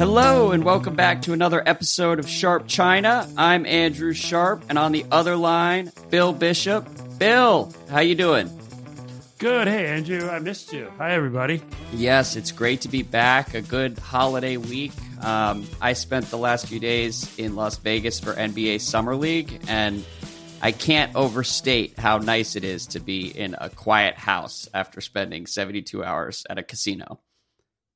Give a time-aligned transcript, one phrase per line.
[0.00, 3.28] Hello and welcome back to another episode of Sharp China.
[3.36, 6.88] I'm Andrew Sharp, and on the other line, Bill Bishop.
[7.18, 8.50] Bill, how you doing?
[9.36, 9.68] Good.
[9.68, 10.90] Hey, Andrew, I missed you.
[10.96, 11.60] Hi, everybody.
[11.92, 13.52] Yes, it's great to be back.
[13.52, 14.92] A good holiday week.
[15.22, 20.02] Um, I spent the last few days in Las Vegas for NBA Summer League, and
[20.62, 25.44] I can't overstate how nice it is to be in a quiet house after spending
[25.44, 27.20] 72 hours at a casino.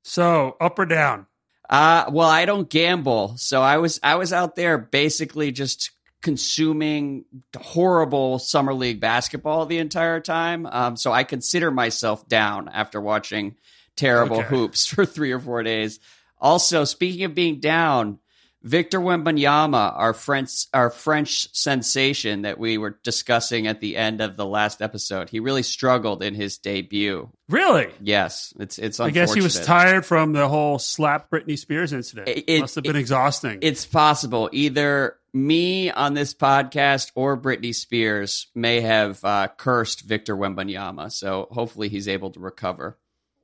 [0.03, 1.25] So, up or down?
[1.69, 7.23] Uh, well, I don't gamble, so I was I was out there basically just consuming
[7.55, 10.65] horrible summer league basketball the entire time.
[10.65, 13.57] Um, so I consider myself down after watching
[13.95, 14.47] terrible okay.
[14.47, 15.99] hoops for three or four days.
[16.39, 18.19] Also, speaking of being down,
[18.65, 24.37] Victor Wembanyama, our French our French sensation that we were discussing at the end of
[24.37, 27.29] the last episode, he really struggled in his debut.
[27.47, 27.89] Really?
[28.01, 28.99] Yes, it's it's.
[28.99, 32.27] I guess he was tired from the whole slap Britney Spears incident.
[32.27, 33.59] It, it must have been it, exhausting.
[33.61, 40.35] It's possible either me on this podcast or Britney Spears may have uh, cursed Victor
[40.35, 42.97] Wembanyama, so hopefully he's able to recover.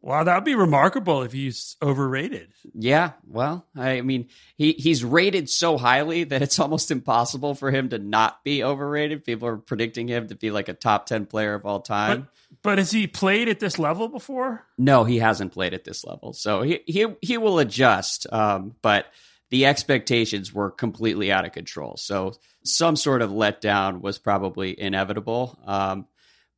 [0.04, 2.52] Wow, that would be remarkable if he's overrated.
[2.74, 7.90] Yeah, well, I mean, he he's rated so highly that it's almost impossible for him
[7.90, 9.24] to not be overrated.
[9.24, 12.28] People are predicting him to be like a top 10 player of all time.
[12.50, 14.66] But, but has he played at this level before?
[14.76, 16.34] No, he hasn't played at this level.
[16.34, 18.26] So he he he will adjust.
[18.32, 19.06] Um, but
[19.52, 21.98] the expectations were completely out of control.
[21.98, 25.60] So some sort of letdown was probably inevitable.
[25.66, 26.08] Um,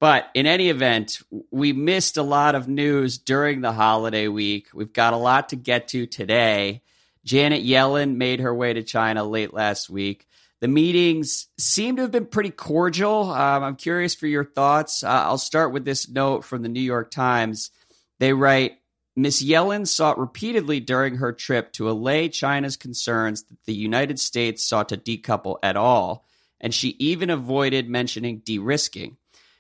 [0.03, 4.67] but in any event, we missed a lot of news during the holiday week.
[4.73, 6.81] We've got a lot to get to today.
[7.23, 10.27] Janet Yellen made her way to China late last week.
[10.59, 13.31] The meetings seem to have been pretty cordial.
[13.31, 15.05] Um, I'm curious for your thoughts.
[15.05, 17.71] Uh, I'll start with this note from the New York Times.
[18.19, 18.79] They write
[19.15, 24.65] Miss Yellen sought repeatedly during her trip to allay China's concerns that the United States
[24.65, 26.25] sought to decouple at all,
[26.59, 29.15] and she even avoided mentioning de risking.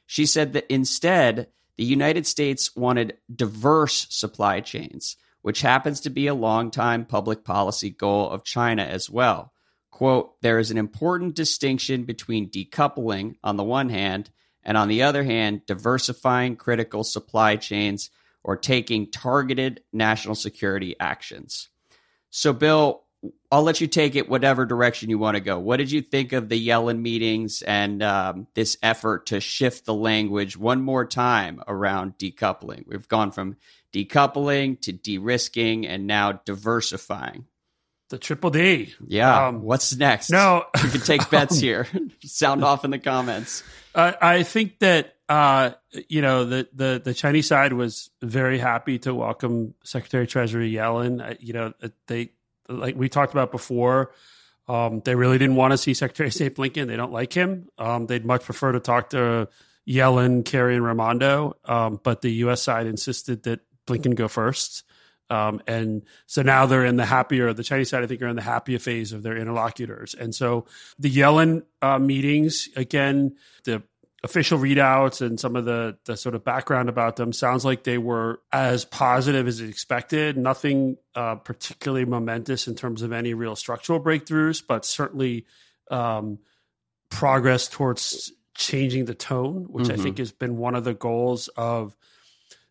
[0.05, 1.47] She said that instead,
[1.77, 7.89] the United States wanted diverse supply chains, which happens to be a long-time public policy
[7.89, 9.53] goal of China as well.
[9.91, 14.29] Quote, there is an important distinction between decoupling on the one hand,
[14.63, 18.09] and on the other hand, diversifying critical supply chains
[18.43, 21.69] or taking targeted national security actions.
[22.29, 23.03] So, Bill,
[23.51, 25.59] I'll let you take it whatever direction you want to go.
[25.59, 29.93] What did you think of the Yellen meetings and um, this effort to shift the
[29.93, 32.85] language one more time around decoupling?
[32.87, 33.57] We've gone from
[33.93, 37.45] decoupling to de risking and now diversifying.
[38.09, 38.93] The triple D.
[39.07, 39.47] Yeah.
[39.47, 40.29] Um, What's next?
[40.29, 41.87] No, you can take bets here.
[42.23, 43.63] Sound off in the comments.
[43.95, 45.71] Uh, I think that uh,
[46.09, 51.27] you know the, the the Chinese side was very happy to welcome Secretary Treasury Yellen.
[51.27, 51.73] Uh, you know
[52.07, 52.31] they
[52.69, 54.11] like we talked about before.
[54.67, 56.87] Um, they really didn't want to see Secretary of State Blinken.
[56.87, 57.67] They don't like him.
[57.77, 59.49] Um, they'd much prefer to talk to
[59.87, 61.57] Yellen, Kerry, and Raimondo.
[61.65, 62.61] Um, but the U.S.
[62.61, 64.83] side insisted that Blinken go first.
[65.29, 68.35] Um, and so now they're in the happier, the Chinese side, I think, are in
[68.35, 70.13] the happier phase of their interlocutors.
[70.13, 70.65] And so
[70.99, 73.83] the Yellen uh, meetings, again, the
[74.23, 77.97] official readouts and some of the the sort of background about them sounds like they
[77.97, 80.37] were as positive as expected.
[80.37, 85.45] Nothing uh, particularly momentous in terms of any real structural breakthroughs, but certainly
[85.91, 86.39] um,
[87.09, 89.99] progress towards changing the tone, which mm-hmm.
[89.99, 91.95] I think has been one of the goals of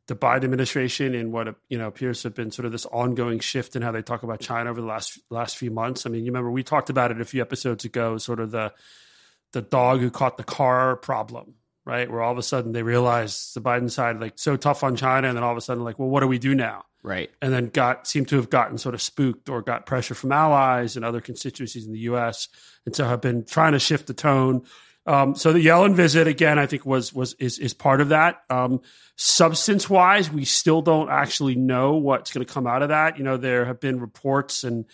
[0.06, 3.40] the Biden administration and what you know appears to have been sort of this ongoing
[3.40, 6.06] shift in how they talk about China over the last last few months.
[6.06, 8.72] I mean, you remember we talked about it a few episodes ago, sort of the
[9.52, 11.54] the dog who caught the car problem,
[11.84, 12.10] right?
[12.10, 15.28] Where all of a sudden they realized the Biden side like so tough on China,
[15.28, 16.84] and then all of a sudden like, well, what do we do now?
[17.02, 17.30] Right.
[17.40, 20.94] And then got seemed to have gotten sort of spooked or got pressure from allies
[20.94, 22.48] and other constituencies in the U.S.
[22.86, 24.62] and so have been trying to shift the tone.
[25.04, 28.42] Um, so the Yellen visit again, I think was was is is part of that.
[28.48, 28.82] Um,
[29.16, 33.18] substance wise, we still don't actually know what's going to come out of that.
[33.18, 34.84] You know, there have been reports and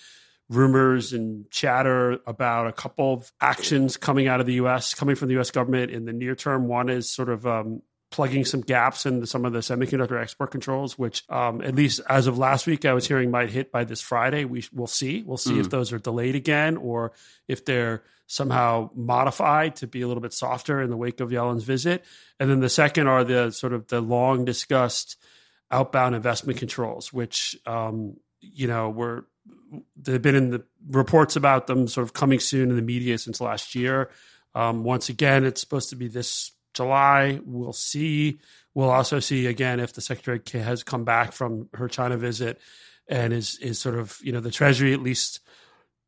[0.48, 5.28] rumors and chatter about a couple of actions coming out of the U.S., coming from
[5.28, 5.50] the U.S.
[5.50, 6.68] government in the near term.
[6.68, 10.98] One is sort of um, plugging some gaps in some of the semiconductor export controls,
[10.98, 14.00] which um, at least as of last week, I was hearing might hit by this
[14.00, 14.44] Friday.
[14.44, 15.22] We will see.
[15.22, 15.60] We'll see mm.
[15.60, 17.12] if those are delayed again or
[17.46, 21.64] if they're somehow modified to be a little bit softer in the wake of Yellen's
[21.64, 22.04] visit.
[22.38, 25.16] And then the second are the sort of the long discussed
[25.70, 29.26] outbound investment controls, which um, you know were
[29.96, 33.40] they've been in the reports about them sort of coming soon in the media since
[33.40, 34.10] last year.
[34.54, 37.40] Um, once again, it's supposed to be this July.
[37.44, 38.40] We'll see.
[38.74, 42.60] We'll also see again if the secretary has come back from her China visit.
[43.08, 45.40] and is is sort of you know the Treasury at least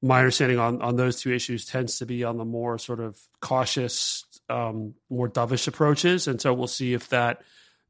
[0.02, 3.18] my understanding on on those two issues tends to be on the more sort of
[3.40, 7.42] cautious, um, more dovish approaches, and so we'll see if that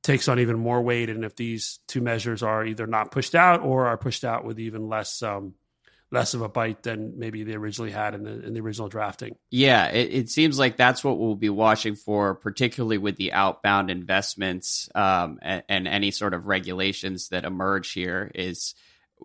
[0.02, 3.60] takes on even more weight and if these two measures are either not pushed out
[3.60, 5.54] or are pushed out with even less um,
[6.12, 9.36] less of a bite than maybe they originally had in the in the original drafting.
[9.50, 13.90] Yeah, it, it seems like that's what we'll be watching for, particularly with the outbound
[13.90, 18.30] investments um, and, and any sort of regulations that emerge here.
[18.34, 18.74] Is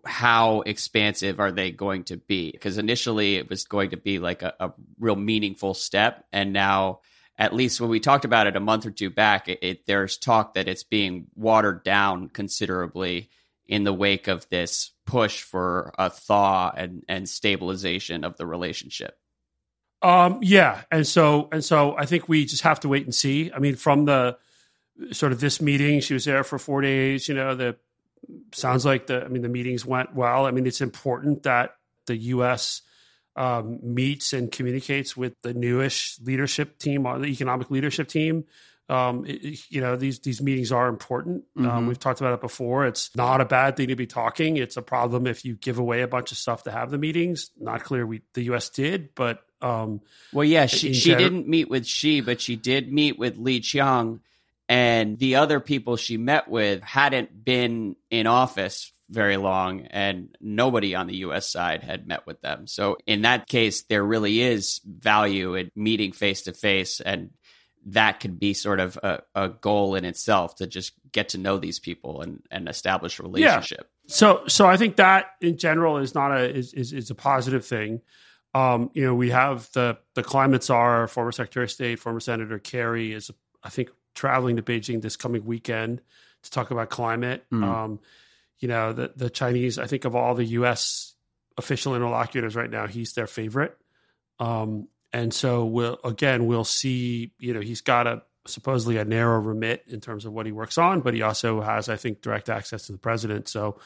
[0.06, 2.52] how expansive are they going to be?
[2.52, 7.00] Because initially it was going to be like a, a, real meaningful step, and now,
[7.38, 10.18] at least when we talked about it a month or two back, it, it, there's
[10.18, 13.30] talk that it's being watered down considerably
[13.68, 19.18] in the wake of this push for a thaw and, and stabilization of the relationship.
[20.02, 23.52] Um, yeah, and so and so I think we just have to wait and see.
[23.52, 24.38] I mean, from the
[25.12, 27.28] sort of this meeting, she was there for four days.
[27.28, 27.76] You know, the
[28.52, 30.46] sounds like the I mean the meetings went well.
[30.46, 32.82] I mean, it's important that the U.S.
[33.36, 38.46] Um, meets and communicates with the newish leadership team, or the economic leadership team,
[38.88, 41.44] um, it, you know these these meetings are important.
[41.58, 41.78] Um, mm-hmm.
[41.78, 42.86] Um, we've talked about it before.
[42.86, 44.58] It's not a bad thing to be talking.
[44.58, 47.50] It's a problem if you give away a bunch of stuff to have the meetings.
[47.60, 48.70] Not clear we the U.S.
[48.70, 50.02] did, but um,
[50.32, 54.20] well, yeah, she she didn't meet with Xi, but she did meet with Li Qiang,
[54.70, 60.96] and the other people she met with hadn't been in office very long and nobody
[60.96, 62.66] on the US side had met with them.
[62.66, 67.30] So in that case there really is value in meeting face to face and
[67.86, 71.58] that could be sort of a, a, goal in itself to just get to know
[71.58, 73.90] these people and, and establish a relationship.
[74.06, 74.14] Yeah.
[74.14, 77.66] So, so I think that in general is not a is is, is a positive
[77.66, 78.02] thing.
[78.56, 82.58] Um, you know, we have the the climate czar, former Secretary of State, former Senator
[82.58, 83.30] Kerry is
[83.64, 86.02] I think traveling to Beijing this coming weekend
[86.44, 87.46] to talk about climate.
[87.52, 87.64] Mm.
[87.64, 88.00] Um,
[88.60, 91.14] you know, the the Chinese, I think of all the U.S.
[91.58, 93.78] official interlocutors right now, he's their favorite.
[94.40, 97.32] Um, and so we'll again we'll see.
[97.40, 100.78] You know, he's got a supposedly a narrow remit in terms of what he works
[100.78, 103.48] on, but he also has, I think, direct access to the president.
[103.48, 103.80] So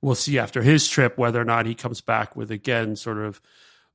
[0.00, 3.40] we'll see after his trip whether or not he comes back with again sort of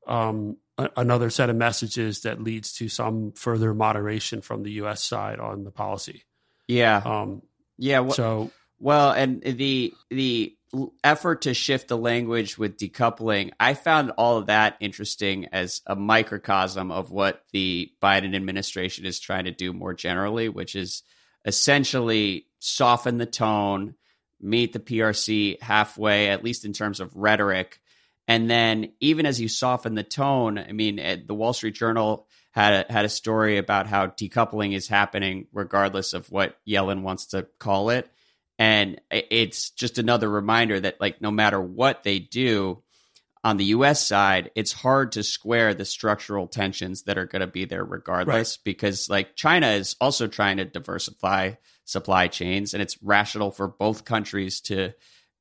[0.05, 5.01] um, a, another set of messages that leads to some further moderation from the U.S.
[5.01, 6.25] side on the policy.
[6.67, 6.97] Yeah.
[6.97, 7.41] Um,
[7.77, 8.05] yeah.
[8.05, 10.57] Wh- so well, and the the
[11.03, 15.95] effort to shift the language with decoupling, I found all of that interesting as a
[15.95, 21.03] microcosm of what the Biden administration is trying to do more generally, which is
[21.45, 23.95] essentially soften the tone,
[24.39, 27.79] meet the PRC halfway, at least in terms of rhetoric.
[28.27, 32.27] And then, even as you soften the tone, I mean, eh, the Wall Street Journal
[32.51, 37.27] had a, had a story about how decoupling is happening regardless of what Yellen wants
[37.27, 38.09] to call it.
[38.61, 42.83] And it's just another reminder that, like, no matter what they do
[43.43, 47.47] on the US side, it's hard to square the structural tensions that are going to
[47.47, 48.63] be there regardless, right.
[48.63, 51.53] because, like, China is also trying to diversify
[51.85, 54.93] supply chains, and it's rational for both countries to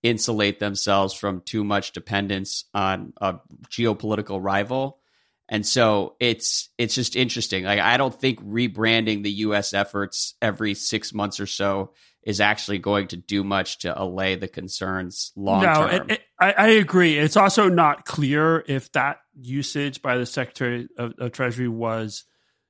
[0.03, 3.35] insulate themselves from too much dependence on a
[3.69, 4.99] geopolitical rival.
[5.47, 7.65] And so it's it's just interesting.
[7.65, 12.79] Like I don't think rebranding the US efforts every 6 months or so is actually
[12.79, 15.75] going to do much to allay the concerns long term.
[15.75, 17.19] No, it, it, I, I, agree.
[17.19, 22.25] It's also not clear if that usage by the Secretary of, of, Treasury was,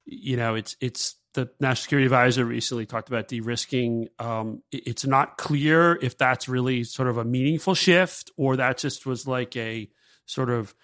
[0.05, 4.09] you know, it's it's the National Security Advisor recently talked about de-risking.
[4.19, 8.79] Um, it, it's not clear if that's really sort of a meaningful shift or that
[8.79, 9.91] just was like a
[10.27, 10.75] sort of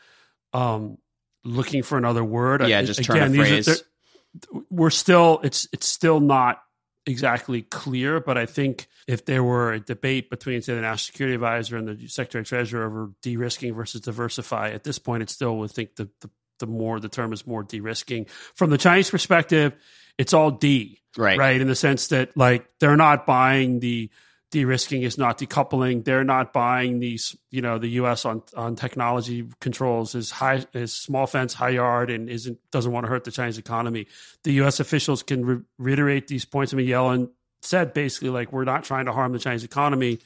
[0.53, 0.99] um,
[1.45, 2.67] looking for another word.
[2.67, 3.69] Yeah, just Again, turn a phrase.
[3.69, 6.61] Are, we're still it's it's still not
[7.07, 11.35] exactly clear, but I think if there were a debate between, say, the National Security
[11.35, 15.57] Advisor and the Secretary of Treasury over de-risking versus diversify, at this point, it still
[15.59, 18.27] would think the, the, the more the term is more de-risking.
[18.55, 19.75] From the Chinese perspective,
[20.19, 21.39] it's all D, right?
[21.39, 24.11] Right, in the sense that like they're not buying the
[24.51, 26.05] de-risking is not decoupling.
[26.05, 28.25] They're not buying these, you know, the U.S.
[28.25, 33.05] on on technology controls is high is small fence, high yard, and isn't doesn't want
[33.05, 34.07] to hurt the Chinese economy.
[34.45, 34.81] The U.S.
[34.81, 36.73] officials can re- reiterate these points.
[36.73, 37.31] I mean, Yellen
[37.63, 40.21] said basically like we're not trying to harm the Chinese economy.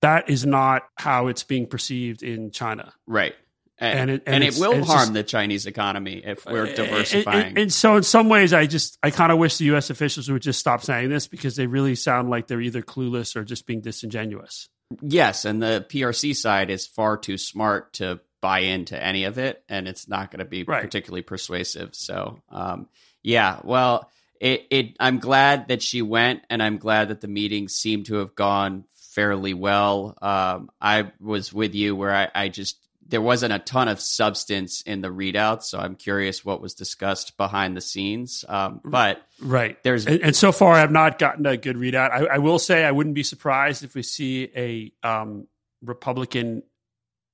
[0.00, 2.92] That is not how it's being perceived in China.
[3.06, 3.34] Right
[3.78, 7.46] and, and it, and, and it will harm just, the Chinese economy if we're diversifying.
[7.48, 9.90] And, and, so, in some ways, I just I kind of wish the U.S.
[9.90, 13.44] officials would just stop saying this because they really sound like they're either clueless or
[13.44, 14.68] just being disingenuous.
[15.00, 19.64] Yes, and the PRC side is far too smart to buy into any of it,
[19.68, 20.82] and it's not going to be right.
[20.82, 21.94] particularly persuasive.
[21.94, 22.88] So, um,
[23.22, 24.10] yeah, well,
[24.40, 28.16] it, it I'm glad that she went, and I'm glad that the meeting seemed to
[28.16, 30.18] have gone fairly well.
[30.20, 32.78] Um, I was with you where I, I just
[33.12, 37.36] there wasn't a ton of substance in the readout, so I'm curious what was discussed
[37.36, 38.42] behind the scenes.
[38.48, 42.10] Um, but right there's and, and, so far I've not gotten a good readout.
[42.10, 45.46] I, I, will say I wouldn't be surprised if we see a um,
[45.84, 46.62] Republican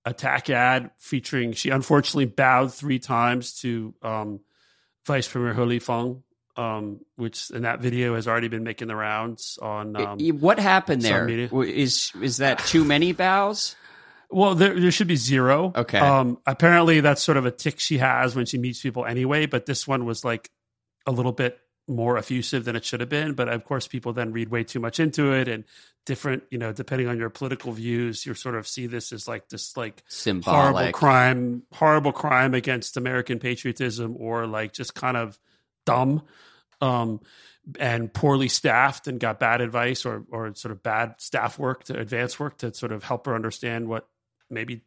[0.04, 1.52] attack ad featuring.
[1.52, 4.40] She unfortunately bowed three times to um,
[5.06, 6.22] Vice Premier He Lifeng.
[6.56, 9.94] Um, which in that video has already been making the rounds on.
[9.94, 11.28] Um, what happened there?
[11.28, 13.76] Is is that too many bows?
[14.30, 15.72] Well, there, there should be zero.
[15.74, 15.98] Okay.
[15.98, 19.46] Um, apparently, that's sort of a tick she has when she meets people anyway.
[19.46, 20.50] But this one was like
[21.06, 23.32] a little bit more effusive than it should have been.
[23.32, 25.64] But of course, people then read way too much into it, and
[26.04, 29.48] different, you know, depending on your political views, you sort of see this as like
[29.48, 30.72] this like Symbolic.
[30.72, 35.38] horrible crime, horrible crime against American patriotism, or like just kind of
[35.86, 36.22] dumb.
[36.80, 37.20] Um,
[37.78, 41.98] and poorly staffed and got bad advice or or sort of bad staff work to
[41.98, 44.08] advance work to sort of help her understand what
[44.50, 44.82] maybe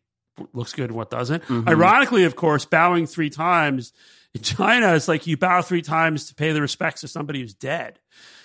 [0.54, 1.44] looks good and what doesn't.
[1.44, 1.70] Mm-hmm.
[1.70, 3.94] Ironically, of course, bowing three times
[4.34, 7.54] in China is like you bow three times to pay the respects to somebody who's
[7.54, 8.00] dead.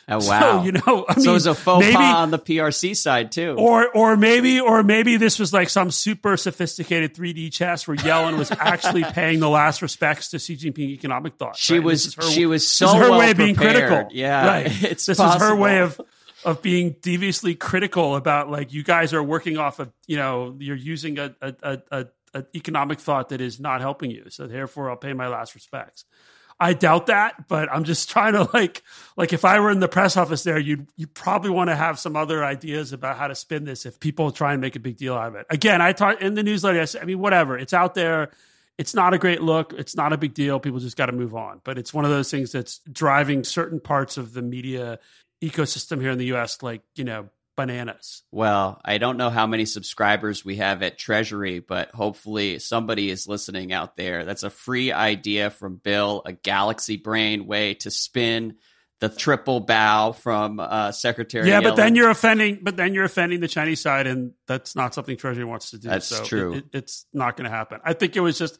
[0.09, 0.61] Oh wow!
[0.61, 2.95] So, you know, I so mean, it was a faux maybe, pas on the PRC
[2.95, 7.89] side too, or or maybe or maybe this was like some super sophisticated 3D chess
[7.89, 11.57] where Yellen was actually paying the last respects to Xi Jinping economic thought.
[11.57, 11.83] She right?
[11.83, 14.09] was her, she was so her well way of being critical.
[14.13, 14.83] Yeah, right.
[14.85, 15.45] It's this possible.
[15.45, 16.01] is her way of
[16.47, 20.76] of being deviously critical about like you guys are working off of you know you're
[20.76, 24.26] using a a, a, a, economic thought that is not helping you.
[24.31, 26.05] So therefore, I'll pay my last respects.
[26.59, 28.85] I doubt that, but I'm just trying to like
[29.17, 31.99] like if I were in the press office there, you'd you probably want to have
[31.99, 34.97] some other ideas about how to spin this if people try and make a big
[34.97, 35.47] deal out of it.
[35.50, 36.81] Again, I talked in the newsletter.
[36.81, 38.31] I, said, I mean, whatever, it's out there.
[38.79, 39.73] It's not a great look.
[39.73, 40.61] It's not a big deal.
[40.61, 41.62] People just got to move on.
[41.65, 44.99] But it's one of those things that's driving certain parts of the media
[45.43, 46.62] ecosystem here in the U.S.
[46.62, 48.23] like you know bananas.
[48.31, 53.26] Well, I don't know how many subscribers we have at Treasury, but hopefully somebody is
[53.26, 54.25] listening out there.
[54.25, 58.57] That's a free idea from Bill, a galaxy brain way to spin
[59.00, 61.49] the triple bow from uh, Secretary.
[61.49, 61.64] Yeah, Yellen.
[61.64, 62.61] but then you're offending.
[62.62, 65.88] But then you're offending the Chinese side, and that's not something Treasury wants to do.
[65.88, 66.55] That's so true.
[66.55, 67.81] It, it, it's not going to happen.
[67.85, 68.59] I think it was just.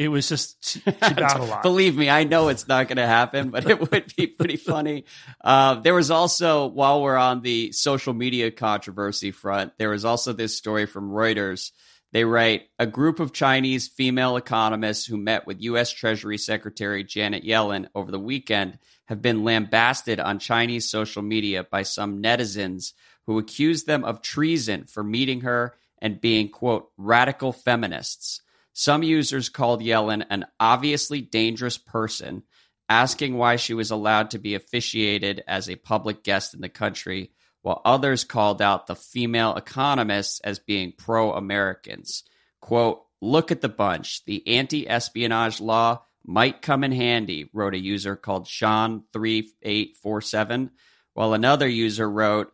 [0.00, 1.62] It was just she, she bowed a lot.
[1.62, 5.04] Believe me, I know it's not going to happen, but it would be pretty funny.
[5.42, 10.32] Uh, there was also, while we're on the social media controversy front, there was also
[10.32, 11.72] this story from Reuters.
[12.12, 15.90] They write a group of Chinese female economists who met with U.S.
[15.90, 21.82] Treasury Secretary Janet Yellen over the weekend have been lambasted on Chinese social media by
[21.82, 22.94] some netizens
[23.26, 28.40] who accuse them of treason for meeting her and being, quote, radical feminists.
[28.72, 32.44] Some users called Yellen an obviously dangerous person,
[32.88, 37.32] asking why she was allowed to be officiated as a public guest in the country,
[37.62, 42.24] while others called out the female economists as being pro Americans.
[42.60, 44.24] Quote, look at the bunch.
[44.24, 50.70] The anti espionage law might come in handy, wrote a user called Sean3847,
[51.14, 52.52] while another user wrote,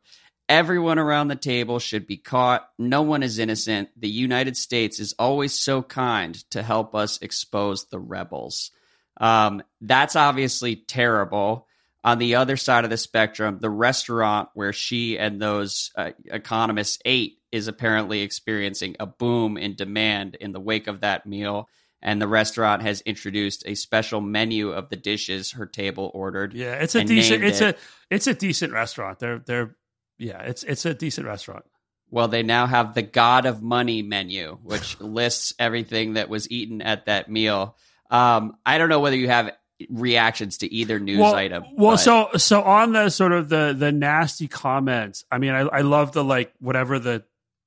[0.49, 2.69] Everyone around the table should be caught.
[2.79, 3.88] No one is innocent.
[3.97, 8.71] The United States is always so kind to help us expose the rebels.
[9.17, 11.67] Um, that's obviously terrible.
[12.05, 17.00] On the other side of the spectrum, the restaurant where she and those uh, economists
[17.05, 21.69] ate is apparently experiencing a boom in demand in the wake of that meal.
[22.00, 26.55] And the restaurant has introduced a special menu of the dishes her table ordered.
[26.55, 27.43] Yeah, it's a decent.
[27.43, 27.75] It's it.
[27.75, 29.19] a it's a decent restaurant.
[29.19, 29.75] They're they're
[30.18, 31.64] yeah, it's it's a decent restaurant.
[32.11, 36.82] Well, they now have the God of Money menu, which lists everything that was eaten
[36.82, 37.76] at that meal.
[38.11, 39.52] Um, I don't know whether you have
[39.90, 41.64] reactions to either news well, item.
[41.76, 41.96] Well, but.
[41.99, 45.25] so so on the sort of the the nasty comments.
[45.30, 47.25] I mean, I, I love the like whatever the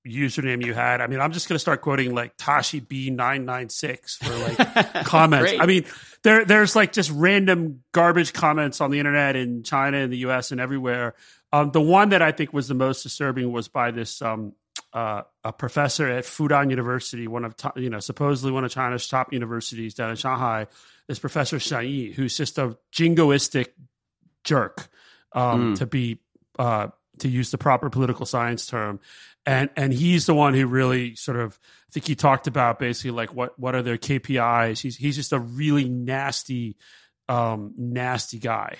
[0.08, 1.02] username you had.
[1.02, 5.54] I mean, I'm just going to start quoting like Tashi B996 for like comments.
[5.60, 5.86] I mean,
[6.24, 10.52] there there's like just random garbage comments on the internet in China and the US
[10.52, 11.16] and everywhere
[11.52, 14.54] um, the one that I think was the most disturbing was by this um,
[14.94, 19.34] uh, a professor at Fudan University, one of you know supposedly one of China's top
[19.34, 20.68] universities down in Shanghai.
[21.08, 23.68] This professor Shen Yi, who's just a jingoistic
[24.44, 24.90] jerk,
[25.34, 25.78] um, mm.
[25.80, 26.20] to be
[26.58, 26.88] uh,
[27.20, 29.00] to use the proper political science term,
[29.46, 33.12] and and he's the one who really sort of I think he talked about basically
[33.12, 34.80] like what what are their KPIs.
[34.82, 36.78] He's he's just a really nasty,
[37.28, 38.78] um, nasty guy.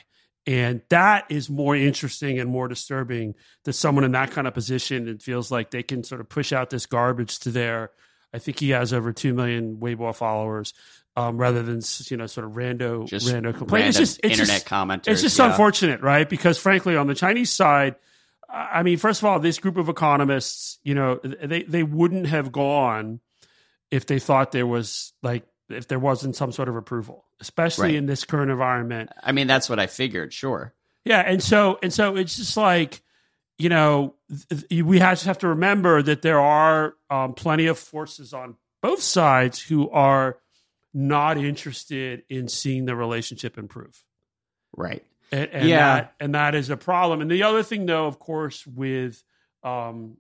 [0.50, 5.08] And that is more interesting and more disturbing to someone in that kind of position.
[5.08, 7.92] It feels like they can sort of push out this garbage to their
[8.34, 10.74] I think he has over two million Weibo followers.
[11.16, 13.90] Um, rather than you know sort of rando Just rando complaint.
[13.90, 15.08] It's just it's internet just, commenters.
[15.08, 15.50] it's just yeah.
[15.50, 16.28] unfortunate, right?
[16.28, 17.96] Because frankly, on the Chinese side,
[18.48, 22.52] I mean, first of all, this group of economists, you know, they they wouldn't have
[22.52, 23.20] gone
[23.92, 27.96] if they thought there was like if there wasn't some sort of approval, especially Right.
[27.96, 29.10] in this current environment.
[29.24, 30.34] I mean, that's what I figured.
[30.34, 30.74] Sure.
[31.06, 33.02] Yeah, and so and so it's just like
[33.58, 34.16] you know
[34.72, 39.02] we have, just have to remember that there are um, plenty of forces on both
[39.02, 40.38] sides who are
[40.94, 44.04] not interested in seeing the relationship improve.
[44.76, 45.04] Right.
[45.32, 45.78] And, and Yeah.
[45.96, 47.22] that and that is a problem.
[47.22, 49.24] And the other thing, though, of course, with
[49.64, 50.18] um,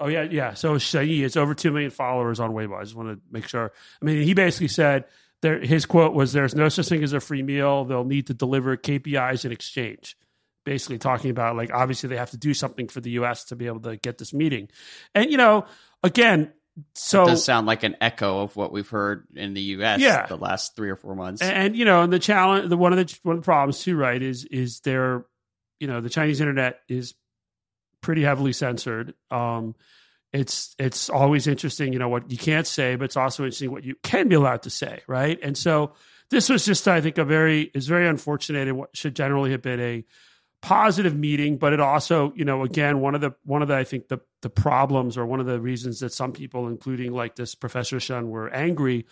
[0.00, 0.54] oh yeah, yeah.
[0.54, 2.78] So Shai, it's over two million followers on Weibo.
[2.78, 3.72] I just want to make sure.
[4.00, 5.04] I mean, he basically said
[5.44, 5.60] there.
[5.60, 7.84] His quote was, "There's no such thing as a free meal.
[7.84, 10.16] They'll need to deliver KPIs in exchange."
[10.64, 13.44] Basically, talking about like obviously they have to do something for the U.S.
[13.44, 14.68] to be able to get this meeting,
[15.14, 15.66] and you know,
[16.02, 16.52] again,
[16.94, 20.00] so it does sound like an echo of what we've heard in the U.S.
[20.00, 20.26] Yeah.
[20.26, 21.40] the last three or four months.
[21.40, 23.80] and, and, you know, and the challenge, the one of the one of the problems
[23.80, 25.24] too, right, is is there,
[25.78, 27.14] you know, the Chinese internet is
[28.00, 29.14] pretty heavily censored.
[29.30, 29.74] Um,
[30.34, 33.84] it's it's always interesting, you know, what you can't say, but it's also interesting what
[33.84, 35.38] you can be allowed to say, right?
[35.42, 35.92] And so
[36.28, 39.62] this was just, I think, a very is very unfortunate and what should generally have
[39.62, 40.04] been a
[40.60, 43.84] positive meeting, but it also, you know, again, one of the one of the I
[43.84, 47.54] think the the problems or one of the reasons that some people, including like this
[47.54, 49.06] Professor Shen, were angry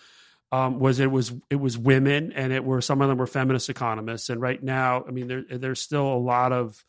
[0.50, 3.70] um, was it was it was women and it were some of them were feminist
[3.70, 6.84] economists and right now I mean there there's still a lot of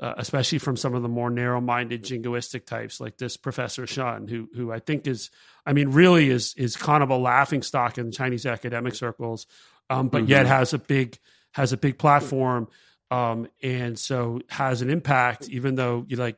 [0.00, 4.48] uh, especially from some of the more narrow-minded jingoistic types like this Professor Shen who
[4.54, 5.30] who I think is
[5.66, 9.46] I mean really is is kind of a laughing stock in Chinese academic circles
[9.90, 10.50] um, but yet Mhm.
[10.50, 11.18] has a big
[11.52, 12.68] has a big platform
[13.10, 16.36] um, and so has an impact even though you like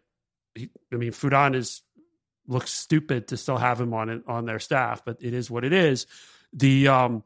[0.55, 1.83] he, I mean Fudan is
[2.47, 5.65] looks stupid to still have him on it on their staff but it is what
[5.65, 6.07] it is
[6.53, 7.23] the um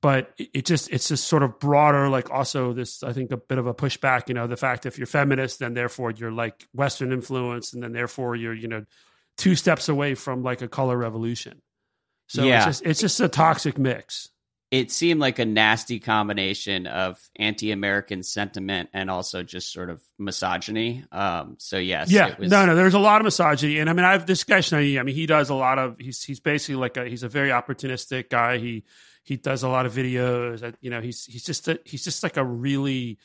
[0.00, 3.58] but it just it's just sort of broader like also this i think a bit
[3.58, 7.12] of a pushback you know the fact if you're feminist then therefore you're like western
[7.12, 8.84] influence and then therefore you're you know
[9.38, 11.62] two steps away from like a color revolution.
[12.26, 12.56] So Yeah.
[12.56, 14.28] it's just it's just a toxic mix.
[14.70, 21.04] It seemed like a nasty combination of anti-American sentiment and also just sort of misogyny.
[21.10, 22.26] Um, so yes, yeah.
[22.26, 23.78] it was, no no there's a lot of misogyny.
[23.78, 26.22] And i mean i've this guy Schneider, i mean he does a lot of he's
[26.22, 28.58] he's basically like a he's a very opportunistic guy.
[28.58, 28.84] He
[29.28, 32.38] he does a lot of videos you know he's he's just a, he's just like
[32.38, 33.18] a really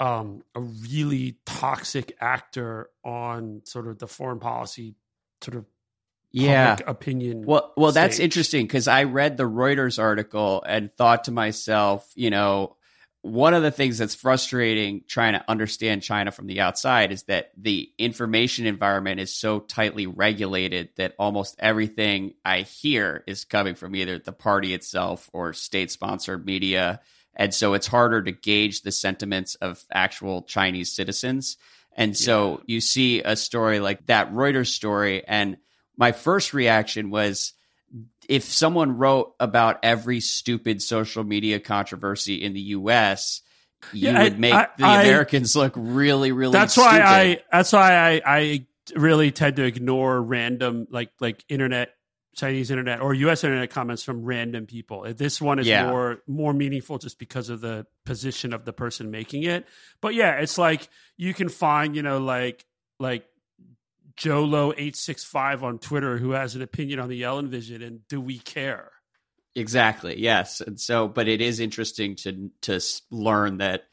[0.00, 4.94] um a really toxic actor on sort of the foreign policy
[5.42, 5.66] sort of
[6.32, 6.76] yeah.
[6.86, 12.10] opinion Well, well, that's interesting because I read the Reuters article and thought to myself,
[12.14, 12.76] you know,
[13.26, 17.50] one of the things that's frustrating trying to understand China from the outside is that
[17.56, 23.96] the information environment is so tightly regulated that almost everything I hear is coming from
[23.96, 27.00] either the party itself or state sponsored media.
[27.34, 31.56] And so it's harder to gauge the sentiments of actual Chinese citizens.
[31.96, 35.56] And so you see a story like that Reuters story, and
[35.96, 37.54] my first reaction was
[38.28, 43.42] if someone wrote about every stupid social media controversy in the US,
[43.92, 46.86] you Yeah, I- would make I- the I- Americans look really, really that's stupid.
[46.88, 51.90] why I that's why I I really tend to ignore random like like internet
[52.36, 55.06] Chinese internet or US internet comments from random people.
[55.14, 55.88] This one is Yeah.
[55.88, 59.66] more more meaningful just because of the position of the person making it.
[60.02, 62.64] But yeah, it's like you can find, you know, like
[63.00, 63.24] like
[64.16, 68.06] Jolo eight six five on Twitter who has an opinion on the Yellen vision and
[68.08, 68.90] do we care?
[69.54, 70.20] Exactly.
[70.20, 70.60] Yes.
[70.60, 73.84] And so, but it is interesting to to learn that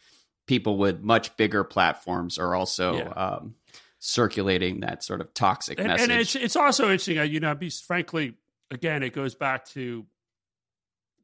[0.47, 3.09] people with much bigger platforms are also Yeah.
[3.09, 3.55] um,
[3.99, 6.09] circulating that sort of toxic and, message.
[6.09, 7.19] and it's it's also interesting.
[7.19, 8.35] uh, You know, be frankly,
[8.71, 10.05] again, it goes back to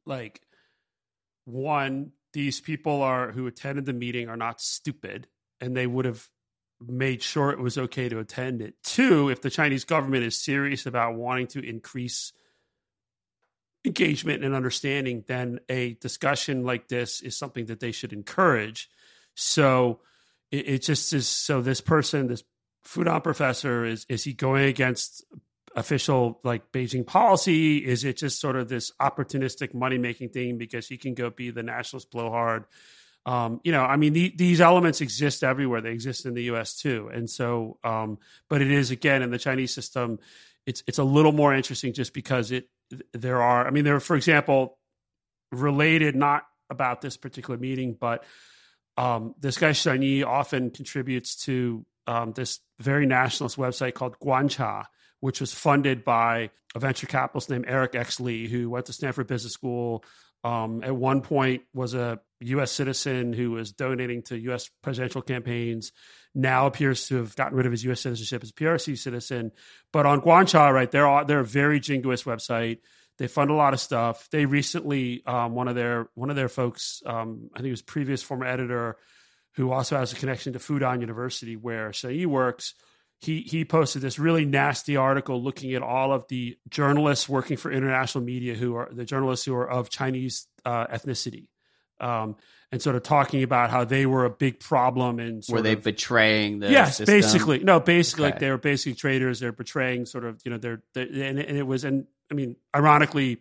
[0.05, 0.41] like
[1.45, 2.11] one.
[2.31, 5.27] These people are who attended the meeting are not stupid,
[5.59, 6.27] and they would have
[6.85, 8.75] made sure it was okay to attend it.
[8.83, 12.31] Two, if the Chinese government is serious about wanting to increase
[13.85, 18.89] engagement and understanding, then a discussion like this is something that they should encourage.
[19.35, 19.99] So
[20.51, 21.27] it, it just is.
[21.27, 22.43] So this person, this
[22.85, 25.23] Fudan professor, is is he going against
[25.75, 27.77] official like Beijing policy?
[27.77, 31.51] Is it just sort of this opportunistic money making thing because he can go be
[31.51, 32.65] the nationalist blowhard?
[33.29, 35.81] Um, you know, I mean, the, these elements exist everywhere.
[35.81, 36.75] They exist in the U.S.
[36.75, 38.17] too, and so, um,
[38.49, 40.17] but it is again in the Chinese system.
[40.65, 42.67] It's it's a little more interesting just because it
[43.13, 43.67] there are.
[43.67, 44.79] I mean, there, are, for example,
[45.51, 48.23] related not about this particular meeting, but
[48.97, 54.85] um, this guy Shen Yi often contributes to um, this very nationalist website called Guancha,
[55.19, 58.19] which was funded by a venture capitalist named Eric X.
[58.19, 60.03] Li, who went to Stanford Business School.
[60.43, 62.71] Um, at one point, was a U.S.
[62.71, 64.69] citizen who was donating to U.S.
[64.81, 65.91] presidential campaigns.
[66.35, 68.01] Now appears to have gotten rid of his U.S.
[68.01, 69.51] citizenship as a PRC citizen.
[69.91, 72.79] But on Guancha, right, they're they're a very jingoist website.
[73.17, 74.29] They fund a lot of stuff.
[74.31, 77.81] They recently um, one of their one of their folks, um, I think it was
[77.81, 78.97] previous former editor,
[79.55, 82.75] who also has a connection to Fudan University where Shai works
[83.21, 87.71] he he posted this really nasty article looking at all of the journalists working for
[87.71, 91.47] international media who are the journalists who are of Chinese uh, ethnicity,
[91.99, 92.35] um,
[92.71, 95.83] and sort of talking about how they were a big problem and were they of,
[95.83, 97.15] betraying the yes system?
[97.15, 98.33] basically no basically Okay.
[98.33, 101.57] like they were basically traitors they're betraying sort of you know they're, they and, and
[101.57, 103.39] it was and I mean ironically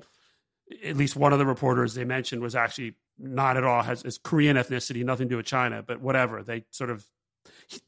[0.85, 4.57] at least one of the reporters they mentioned was actually not at all has, Korean
[4.57, 7.05] ethnicity nothing to do with China but whatever they sort of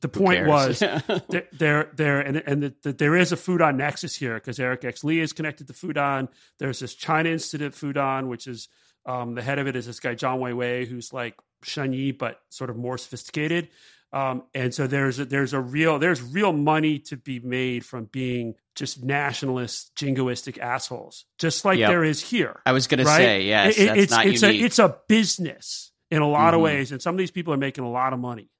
[0.00, 0.78] the point was
[1.52, 5.04] there, there, and, and that that there is a Fudan nexus here because Eric X.
[5.04, 6.28] Li is connected to Fudan.
[6.58, 8.68] There's this China Institute Fudan, which is
[9.06, 12.40] um, the head of it is this guy Zhang Weiwei, who's like Shen Yi but
[12.50, 13.68] sort of more sophisticated.
[14.12, 18.06] Um, and so there's a, there's a real there's real money to be made from
[18.06, 21.88] being just nationalist jingoistic assholes, just like Yep.
[21.88, 22.60] there is here.
[22.66, 23.78] I was going to say yes.
[23.78, 24.62] It- that's it's it's unique.
[24.62, 26.64] a it's a business in a lot of Mhm.
[26.64, 28.50] ways, and some of these people are making a lot of money.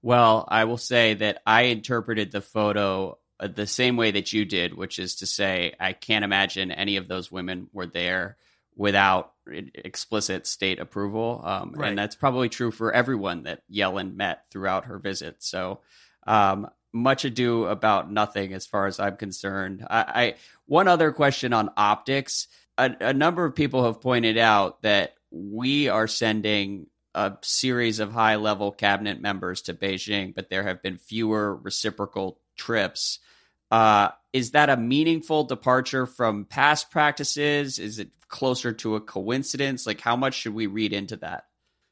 [0.00, 4.44] Well, I will say that I interpreted the photo uh, the same way that you
[4.44, 8.36] did, which is to say, I can't imagine any of those women were there
[8.76, 11.42] without explicit state approval.
[11.44, 11.88] Um, Right.
[11.88, 15.36] And that's probably true for everyone that Yellen met throughout her visit.
[15.42, 15.80] So,
[16.26, 19.84] um, much ado about nothing as far as I'm concerned.
[19.88, 20.34] I, I
[20.66, 22.48] one other question on optics.
[22.76, 28.12] A, a number of people have pointed out that we are sending a series of
[28.12, 33.18] high level cabinet members to Beijing, but there have been fewer reciprocal trips.
[33.72, 37.78] Uh, is that a meaningful departure from past practices?
[37.78, 39.86] Is it closer to a coincidence?
[39.86, 41.44] Like, how much should we read into that?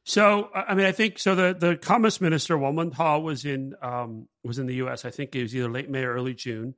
[0.04, 1.34] So, I mean, I think so.
[1.34, 5.06] The the Commerce Minister Wang Wentao was in um, was in the U.S.
[5.06, 6.74] I think it was either late May or early June.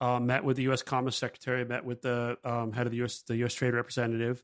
[0.00, 0.82] Uh, met with the U.S.
[0.82, 1.64] Commerce Secretary.
[1.64, 3.22] Met with the um, head of the U.S.
[3.22, 3.54] the U.S.
[3.54, 4.42] Trade Representative.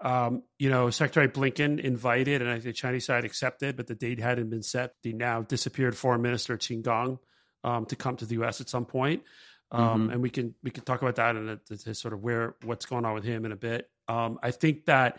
[0.00, 3.94] Um, you know, Secretary Blinken invited, and I think the Chinese side accepted, but the
[3.94, 4.94] date hadn't been set.
[5.02, 7.18] The now disappeared Foreign Minister Qin Gang
[7.64, 8.60] um, to come to the U.S.
[8.60, 9.22] at some point.
[9.70, 10.12] Um, Mhm.
[10.12, 11.58] and we can we can talk about that and
[11.96, 13.88] sort of where what's going on with him in a bit.
[14.06, 15.18] Um, I think that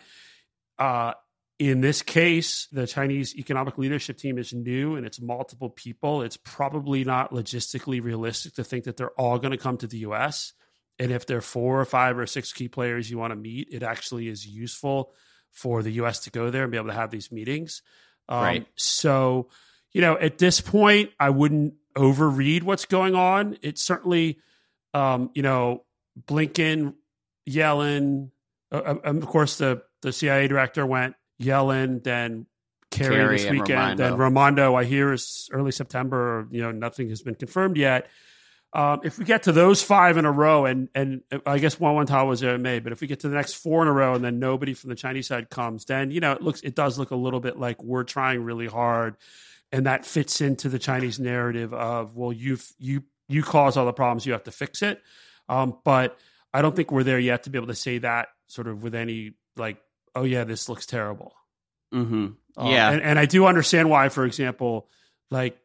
[0.78, 1.14] uh,
[1.58, 6.22] in this case, the Chinese economic leadership team is new and it's multiple people.
[6.22, 9.98] It's probably not logistically realistic to think that they're all going to come to the
[9.98, 10.52] US.
[11.00, 13.68] And if there are four or five or six key players you want to meet,
[13.72, 15.12] it actually is useful
[15.50, 17.82] for the US to go there and be able to have these meetings.
[18.28, 18.66] Um, Right.
[18.76, 19.48] So,
[19.92, 23.58] you know, at this point, I wouldn't overread what's going on.
[23.62, 24.38] It's certainly,
[24.92, 25.84] um, you know,
[26.26, 26.94] Blinken,
[27.48, 28.30] Yellen,
[28.72, 32.46] uh, uh, of course, the, the CIA director went Yellen, then
[32.90, 34.74] Kerry, Kerry this weekend, then Raimondo.
[34.74, 36.46] I hear is early September.
[36.50, 38.08] You know, nothing has been confirmed yet.
[38.72, 41.94] Um, if we get to those five in a row, and and I guess one
[41.94, 43.88] one Tao was there in May, but if we get to the next four in
[43.88, 46.60] a row, and then nobody from the Chinese side comes, then you know it looks
[46.62, 49.16] it does look a little bit like we're trying really hard,
[49.74, 53.92] and that fits into the Chinese narrative of well, you you you cause all the
[53.92, 55.02] problems, you have to fix it.
[55.48, 56.16] Um, but
[56.52, 58.94] I don't think we're there yet to be able to say that sort of with
[58.94, 59.78] any like,
[60.14, 61.34] oh yeah, this looks terrible.
[61.92, 62.26] Mm-hmm.
[62.56, 62.90] Um, Yeah.
[62.92, 64.88] and, and I do understand why, for example,
[65.32, 65.58] like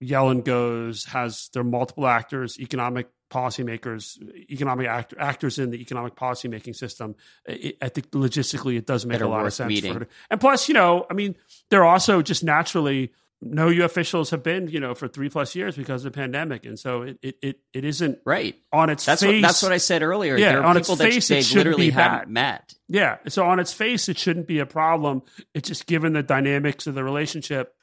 [0.00, 4.18] Yellen goes has there are multiple actors, economic policymakers,
[4.50, 7.14] economic act, actors in the economic policymaking system.
[7.48, 9.68] I I think logistically it does make a lot of sense.
[9.68, 9.92] meeting.
[9.94, 10.08] For.
[10.30, 11.36] And plus, you know, I mean,
[11.70, 15.76] they're also just naturally no U officials have been, you know, for three plus years
[15.76, 18.56] because of the pandemic, and so it it it, it isn't Right.
[18.72, 19.42] on its That's face.
[19.42, 20.38] what that's what I said earlier.
[20.38, 22.72] Yeah, there are on its people that face, they it literally be haven't met.
[22.88, 23.18] Yeah.
[23.28, 25.22] So on its face, it shouldn't be a problem.
[25.52, 27.74] It's just given the dynamics of the relationship,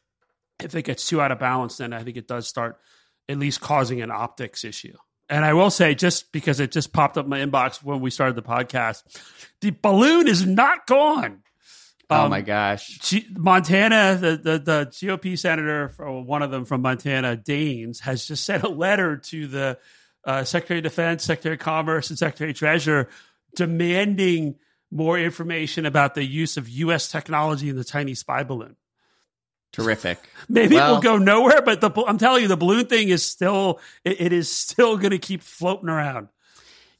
[0.63, 2.80] if it gets too out of balance, then I think it does start
[3.30, 4.98] at least causing an optics issue.
[5.30, 8.10] And I will say, just because it just popped up in my inbox when we
[8.10, 9.04] started the podcast,
[9.62, 11.40] the balloon is not gone.
[12.10, 13.00] oh Um, my gosh.
[13.00, 18.26] G- Montana, the, the the GOP senator, for one of them from Montana, Daines, has
[18.28, 19.78] just sent a letter to the
[20.26, 23.10] uh, Secretary of Defense, Secretary of Commerce, and Secretary of Treasurer
[23.56, 24.56] demanding
[24.92, 27.10] more information about the use of U.S.
[27.12, 28.76] technology in the Chinese spy balloon.
[29.74, 30.20] Terrific.
[30.48, 33.24] Maybe it Well- will go nowhere, but the, I'm telling you, the balloon thing is
[33.28, 36.30] still it, it is still going to keep floating around.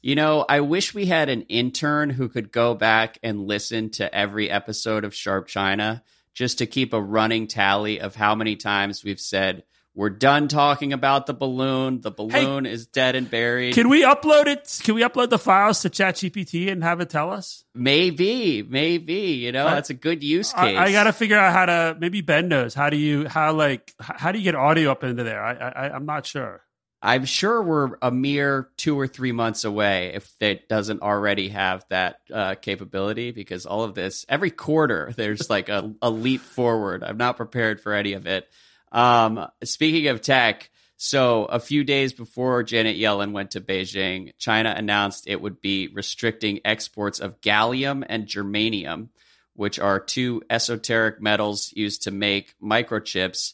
[0.02, 4.14] You know, I wish we had an intern who could go back and listen to
[4.14, 6.02] every episode of Sharp China
[6.34, 9.62] just to keep a running tally of how many times we've said
[9.96, 12.00] we're done talking about the balloon.
[12.00, 13.74] The balloon hey, is dead and buried.
[13.74, 14.80] Can we upload it?
[14.82, 17.64] Can we upload the files to ChatGPT and have it tell us?
[17.74, 19.34] Maybe, maybe.
[19.34, 20.76] You know, that's a good use case.
[20.76, 21.96] I, I got to figure out how to.
[21.98, 25.22] Maybe Ben knows how do you how like how do you get audio up into
[25.22, 25.42] there?
[25.42, 26.62] I, I I'm not sure.
[27.00, 31.84] I'm sure we're a mere two or three months away if it doesn't already have
[31.90, 37.04] that uh, capability because all of this, every quarter, there's like a, a leap forward.
[37.04, 38.48] I'm not prepared for any of it.
[38.94, 44.72] Um, speaking of tech, so a few days before Janet Yellen went to Beijing, China
[44.74, 49.08] announced it would be restricting exports of gallium and germanium,
[49.54, 53.52] which are two esoteric metals used to make microchips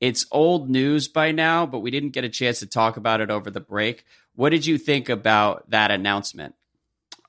[0.00, 3.30] it's old news by now, but we didn't get a chance to talk about it
[3.30, 4.04] over the break.
[4.34, 6.54] What did you think about that announcement?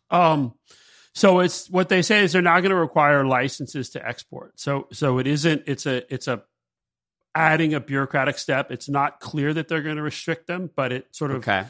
[0.09, 0.53] Um,
[1.13, 4.57] so it's what they say is they're not going to require licenses to export.
[4.57, 5.63] So so it isn't.
[5.67, 6.43] It's a it's a
[7.35, 8.71] adding a bureaucratic step.
[8.71, 11.65] It's not clear that they're going to restrict them, but it sort of okay.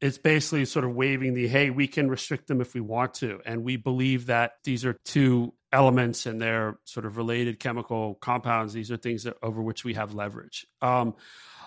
[0.00, 3.40] It's basically sort of waving the hey, we can restrict them if we want to,
[3.44, 8.72] and we believe that these are two elements and they're sort of related chemical compounds.
[8.72, 10.66] These are things that, over which we have leverage.
[10.80, 11.14] Um,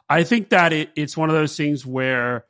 [0.09, 2.45] I think that it, it's one of those things where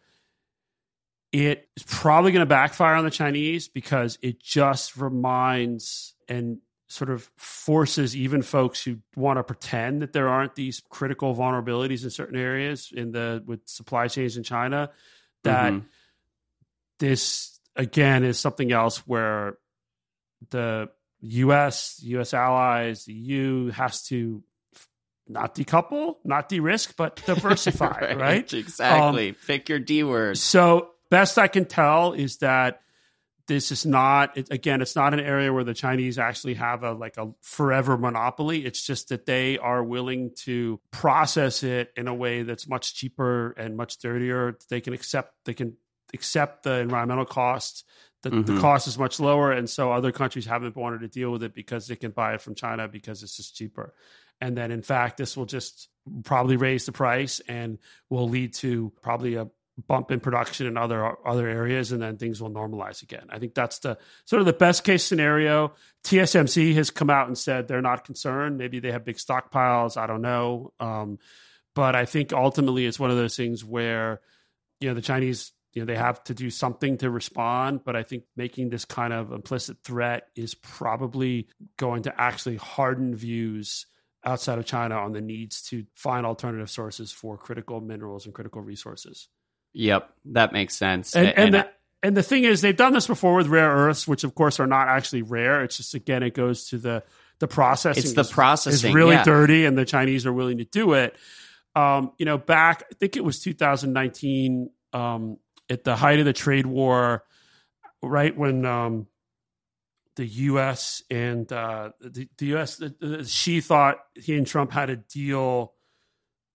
[1.31, 6.59] it's probably going to backfire on the Chinese because it just reminds and
[6.93, 12.03] sort of forces even folks who want to pretend that there aren't these critical vulnerabilities
[12.03, 14.91] in certain areas in the with supply chains in China
[15.43, 15.85] that mm-hmm.
[16.99, 19.57] this again is something else where
[20.51, 20.89] the
[21.21, 22.33] U.S., U.S.
[22.33, 24.43] allies, the EU has to
[25.27, 28.53] not decouple, not de-risk, but diversify, right, right?
[28.53, 29.29] Exactly.
[29.29, 30.37] Um, Pick your D word.
[30.37, 32.81] So best I can tell is that
[33.47, 36.93] this is not it, again it's not an area where the chinese actually have a
[36.93, 42.13] like a forever monopoly it's just that they are willing to process it in a
[42.13, 45.75] way that's much cheaper and much dirtier they can accept they can
[46.13, 47.83] accept the environmental costs
[48.23, 48.55] the, mm-hmm.
[48.55, 51.53] the cost is much lower, and so other countries haven't wanted to deal with it
[51.53, 53.93] because they can buy it from China because it's just cheaper.
[54.39, 55.89] And then, in fact, this will just
[56.23, 57.79] probably raise the price and
[58.09, 59.47] will lead to probably a
[59.87, 63.27] bump in production in other other areas, and then things will normalize again.
[63.29, 65.73] I think that's the sort of the best case scenario.
[66.03, 68.57] TSMC has come out and said they're not concerned.
[68.57, 69.97] Maybe they have big stockpiles.
[69.97, 71.19] I don't know, um,
[71.75, 74.21] but I think ultimately it's one of those things where
[74.79, 78.03] you know the Chinese you know they have to do something to respond but i
[78.03, 83.85] think making this kind of implicit threat is probably going to actually harden views
[84.23, 88.61] outside of china on the needs to find alternative sources for critical minerals and critical
[88.61, 89.27] resources
[89.73, 91.69] yep that makes sense and, and, and the,
[92.01, 94.67] and the thing is they've done this before with rare earths which of course are
[94.67, 97.03] not actually rare it's just again it goes to the
[97.39, 99.23] the processing it's the processing is really yeah.
[99.23, 101.15] dirty and the chinese are willing to do it
[101.75, 105.37] um, you know back i think it was 2019 um,
[105.69, 107.23] at the height of the trade war,
[108.01, 109.07] right when um,
[110.15, 111.03] the U.S.
[111.09, 112.77] and uh, the, the, U.S.
[112.77, 115.73] The, Xi thought he and Trump had a deal,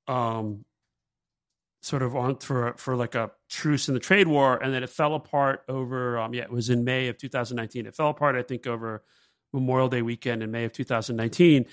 [0.07, 0.65] um,
[1.81, 4.91] sort of on for for like a truce in the trade war, and then it
[4.91, 6.19] fell apart over.
[6.19, 7.87] Um, yeah, it was in May of 2019.
[7.87, 9.03] It fell apart, I think, over
[9.53, 11.67] Memorial Day weekend in May of 2019.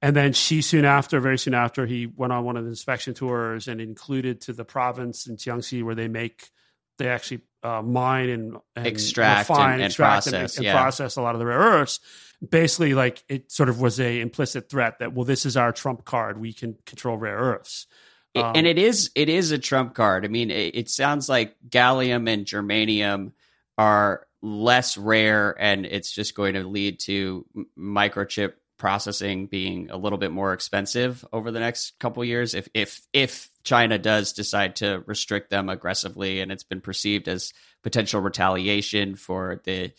[0.00, 3.14] And then Xi soon after, very soon after, he went on one of the inspection
[3.14, 6.50] tours and included to the province in Jiangxi where they make
[6.98, 10.72] they actually uh, mine and, and extract refine, and, and extract process, and, yeah.
[10.72, 12.00] process a lot of the rare earths.
[12.48, 16.04] Basically, like it sort of was a implicit threat that well, this is our trump
[16.04, 16.40] card.
[16.40, 17.86] We can control rare earths.
[18.34, 20.24] Um, and it is it is a trump card.
[20.24, 23.32] I mean, it, it sounds like gallium and germanium
[23.76, 27.44] are less rare, and it's just going to lead to
[27.76, 33.00] microchip processing being a little bit more expensive over the next couple years if if
[33.12, 39.16] if China does decide to restrict them aggressively and it's been perceived as potential retaliation
[39.16, 39.92] for the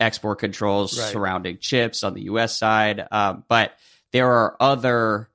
[0.00, 1.12] export controls right.
[1.12, 3.72] surrounding chips on the US side um, but
[4.10, 5.28] there are other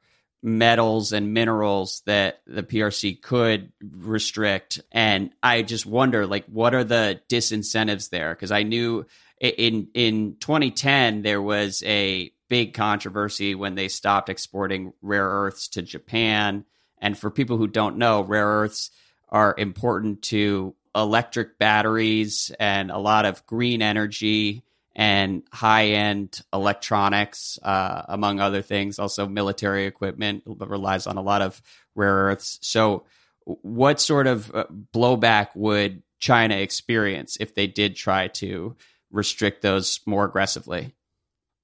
[0.43, 4.81] metals and minerals that the PRC could restrict.
[4.91, 8.33] And I just wonder like what are the disincentives there?
[8.33, 9.05] Because I knew
[9.39, 15.81] in in 2010 there was a big controversy when they stopped exporting rare earths to
[15.81, 16.65] Japan.
[16.97, 18.91] And for people who don't know, rare earths
[19.29, 24.63] are important to electric batteries and a lot of green energy
[24.95, 28.99] and high end electronics, uh, among other things.
[28.99, 31.61] Also, military equipment relies on a lot of
[31.95, 32.59] rare earths.
[32.61, 33.05] So,
[33.45, 38.75] what sort of uh, blowback would China experience if they did try to
[39.11, 40.93] restrict those more aggressively?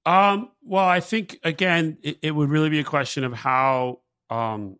[0.06, 4.78] Um, well, I think again, it, it, would really be a question of how um,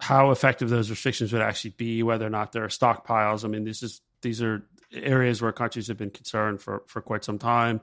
[0.00, 3.44] how effective those restrictions would actually be, whether or not there are stockpiles.
[3.44, 4.62] I mean, this is these are
[4.94, 7.80] areas where countries have been concerned for for quite some time.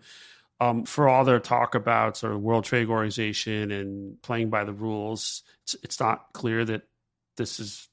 [0.59, 4.73] Um, for all their talk about sort of World Trade Organization and playing by the
[4.73, 6.83] rules, it's, it's not clear that
[7.35, 7.89] this is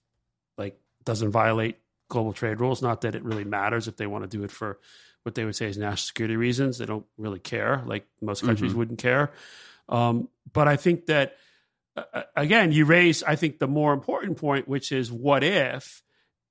[0.58, 1.78] like doesn't violate
[2.08, 2.82] global trade rules.
[2.82, 4.78] Not that it really matters if they want to do it for
[5.22, 6.78] what they would say is national security reasons.
[6.78, 8.78] They don't really care, like most countries mm-hmm.
[8.78, 9.32] wouldn't care.
[9.88, 11.36] Um, but I think that
[11.96, 16.02] uh, again, you raise, I think, the more important point, which is what if,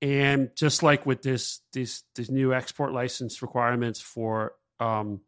[0.01, 5.21] and just like with this, these these new export license requirements for um,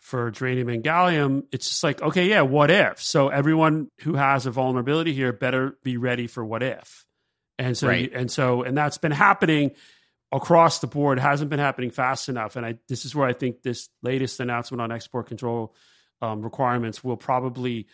[0.00, 3.02] for germanium and gallium, it's just like, okay, yeah, what if?
[3.02, 7.04] So everyone who has a vulnerability here better be ready for what if.
[7.58, 8.12] And so, right.
[8.12, 9.72] and so, and that's been happening
[10.30, 11.18] across the board.
[11.18, 12.54] Hasn't been happening fast enough.
[12.56, 15.74] And I, this is where I think this latest announcement on export control
[16.22, 17.86] um, requirements will probably,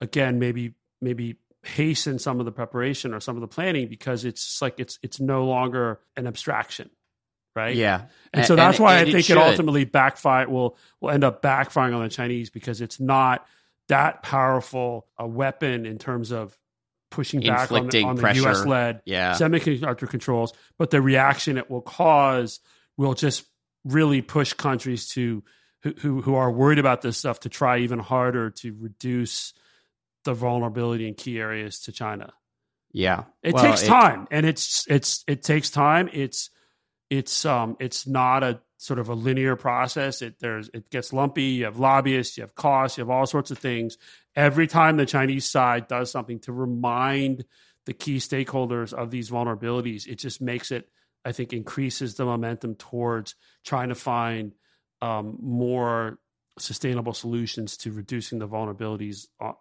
[0.00, 4.62] again, maybe maybe hasten some of the preparation or some of the planning because it's
[4.62, 6.90] like it's it's no longer an abstraction
[7.56, 7.74] right?
[7.74, 8.02] Yeah.
[8.34, 11.24] And, so that's and, why and i think it, it, ultimately backfire will will end
[11.24, 13.46] up backfiring on the chinese because it's not
[13.88, 16.56] that powerful a weapon in terms of
[17.10, 19.32] pushing back on, the, on the us led yeah.
[19.32, 22.60] semiconductor controls but the reaction it will cause
[22.96, 23.46] will just
[23.84, 25.42] really push countries to
[25.82, 29.54] who, who, who are worried about this stuff to try even harder to reduce
[30.26, 32.34] the vulnerability in key areas to China.
[32.92, 33.24] Yeah.
[33.42, 36.08] It well, takes time and it's it's it takes time.
[36.12, 36.50] It's
[37.10, 40.22] it's um it's not a sort of a linear process.
[40.22, 43.50] It there's it gets lumpy, you have lobbyists, you have costs, you have all sorts
[43.50, 43.96] of things.
[44.34, 47.44] Every time the Chinese side does something to remind
[47.86, 50.88] the key stakeholders of these vulnerabilities, it just makes it
[51.24, 53.34] I think increases the momentum towards
[53.64, 54.52] trying to find
[55.02, 56.18] um, more
[56.58, 59.52] sustainable solutions to reducing the vulnerabilities uh,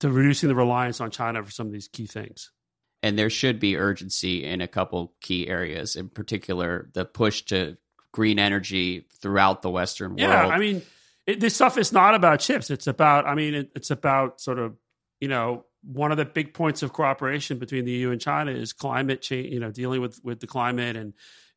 [0.00, 2.50] to reducing the reliance on China for some of these key things.
[3.02, 7.76] And there should be urgency in a couple key areas, in particular, the push to
[8.12, 10.20] green energy throughout the Western world.
[10.20, 10.82] Yeah, I mean,
[11.26, 12.70] it, this stuff is not about chips.
[12.70, 14.76] It's about, I mean, it, it's about sort of,
[15.20, 18.72] you know, one of the big points of cooperation between the EU and China is
[18.72, 19.52] climate change.
[19.52, 21.12] You know, dealing with with the climate and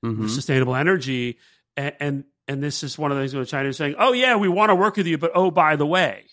[0.06, 0.28] mm-hmm.
[0.28, 1.40] sustainable energy.
[1.76, 4.36] And, and and this is one of the things where China is saying, "Oh yeah,
[4.36, 6.26] we want to work with you, but oh by the way."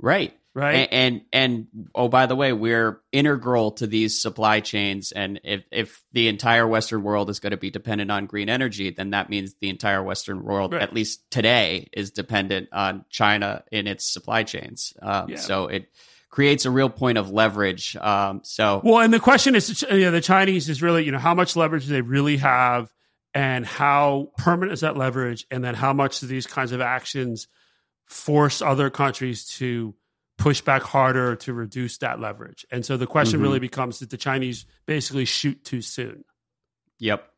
[0.00, 0.88] Right right?
[0.90, 5.12] And, and and oh by the way we're integral to these supply chains.
[5.12, 8.90] And if if the entire western world is going to be dependent on green energy
[8.90, 10.80] then that means the entire western world right.
[10.80, 14.94] at least today is dependent on china in its supply chains.
[15.02, 15.36] Um, yeah.
[15.36, 15.90] so it
[16.30, 17.94] creates a real point of leverage.
[17.96, 21.18] Um, so well and the question is you know, the chinese is really you know
[21.18, 22.90] how much leverage do they really have?
[23.34, 25.46] And how permanent is that leverage?
[25.50, 27.48] And then how much do these kinds of actions
[28.06, 29.94] force other countries to
[30.38, 32.66] push back harder to reduce that leverage.
[32.70, 33.42] And so the question mm-hmm.
[33.44, 36.24] really becomes did the Chinese basically shoot too soon?
[36.98, 37.28] Yep.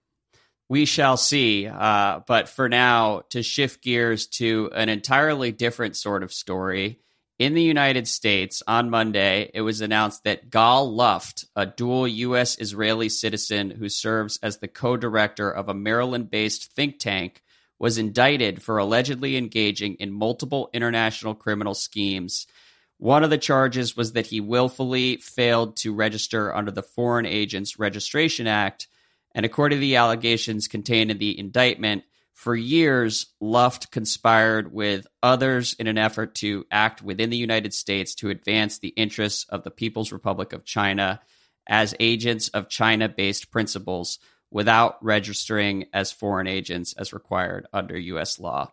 [0.68, 1.66] We shall see.
[1.66, 7.00] Uh, but for now, to shift gears to an entirely different sort of story.
[7.38, 12.58] In the United States, on Monday, it was announced that Gal Luft, a dual U.S.
[12.58, 17.42] Israeli citizen who serves as the co director of a Maryland based think tank,
[17.78, 22.48] was indicted for allegedly engaging in multiple international criminal schemes
[22.98, 27.78] one of the charges was that he willfully failed to register under the Foreign Agents
[27.78, 28.88] Registration Act.
[29.34, 32.02] And according to the allegations contained in the indictment,
[32.34, 38.14] for years, Luft conspired with others in an effort to act within the United States
[38.16, 41.20] to advance the interests of the People's Republic of China
[41.68, 44.18] as agents of China based principles
[44.50, 48.38] without registering as foreign agents as required under U.S.
[48.38, 48.72] law.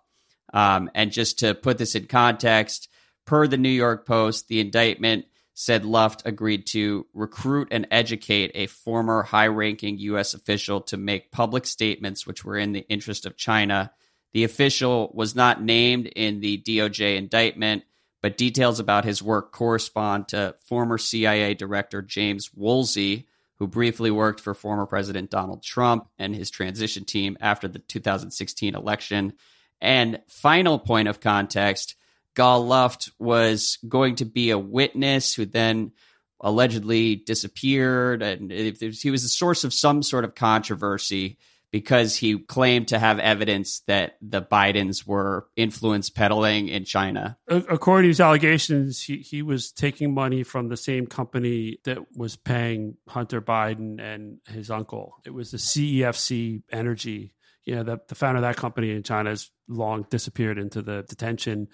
[0.53, 2.87] Um, and just to put this in context,
[3.25, 8.67] Per the New York Post, the indictment said Luft agreed to recruit and educate a
[8.67, 10.33] former high ranking U.S.
[10.33, 13.91] official to make public statements which were in the interest of China.
[14.33, 17.83] The official was not named in the DOJ indictment,
[18.21, 24.41] but details about his work correspond to former CIA Director James Woolsey, who briefly worked
[24.41, 29.33] for former President Donald Trump and his transition team after the 2016 election.
[29.79, 31.95] And final point of context
[32.35, 35.91] Gal Luft was going to be a witness who then
[36.39, 38.21] allegedly disappeared.
[38.21, 41.37] And he was a source of some sort of controversy
[41.71, 47.37] because he claimed to have evidence that the Bidens were influence peddling in China.
[47.49, 52.37] According to his allegations, he, he was taking money from the same company that was
[52.37, 55.15] paying Hunter Biden and his uncle.
[55.25, 57.33] It was the CEFC Energy.
[57.65, 61.03] You know, the, the founder of that company in China has long disappeared into the
[61.09, 61.67] detention.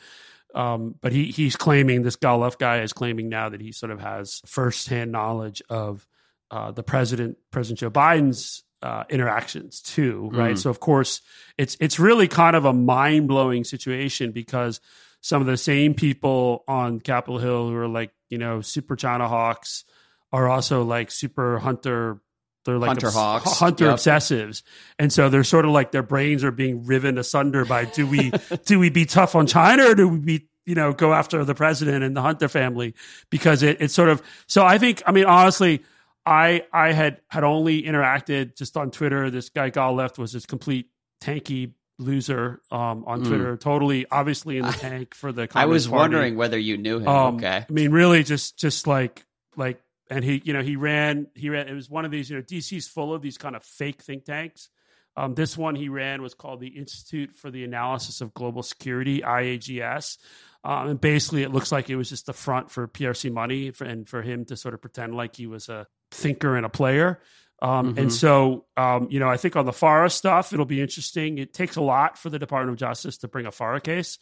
[0.54, 3.99] Um, but he he's claiming this Gal guy is claiming now that he sort of
[4.02, 6.06] has firsthand knowledge of
[6.49, 10.56] uh, the president, President Joe Biden's uh, interactions too, right?
[10.56, 10.58] Mm.
[10.58, 11.22] So of course,
[11.58, 14.82] it's it's really kind of a mind blowing situation because
[15.22, 19.28] some of the same people on Capitol Hill who are like you know super China
[19.28, 19.86] hawks
[20.34, 22.22] are also like super hunter.
[22.66, 23.59] They're like Hunter obs- hawks.
[23.59, 23.95] hunter Yep.
[23.95, 24.62] obsessives,
[24.99, 28.32] and so they're sort of like their brains are being riven asunder by do we
[28.66, 31.55] do we be tough on China or do we be you know go after the
[31.55, 32.93] president and the Hunter family
[33.32, 35.84] because it, it's sort of so I think I mean honestly
[36.26, 39.32] I I had had only interacted just on Twitter.
[39.32, 40.88] This guy Luft was this complete
[41.20, 43.28] tanky loser um, on Mm.
[43.28, 45.47] Twitter, totally obviously in the tank for the.
[45.55, 45.99] I was Party.
[45.99, 47.07] wondering whether you knew him.
[47.07, 47.66] Um, okay.
[47.68, 49.26] I mean, really, just just like
[49.57, 49.82] like,
[50.12, 51.28] and he, you know, he ran.
[51.34, 51.68] He ran.
[51.68, 52.30] It was one of these.
[52.30, 54.70] You know, DC's full of these kind of fake think tanks.
[55.18, 59.22] Um, this one he ran was called the Institute for the Analysis of Global Security
[59.22, 60.18] (IAGS),
[60.64, 63.84] um, and basically it looks like it was just the front for PRC money for,
[63.86, 67.20] and for him to sort of pretend like he was a thinker and a player.
[67.62, 67.97] Um, Mhm.
[67.99, 71.38] And so, um, you know, I think on the FARA stuff, it'll be interesting.
[71.38, 74.18] It takes a lot for the Department of Justice to bring a FARA case.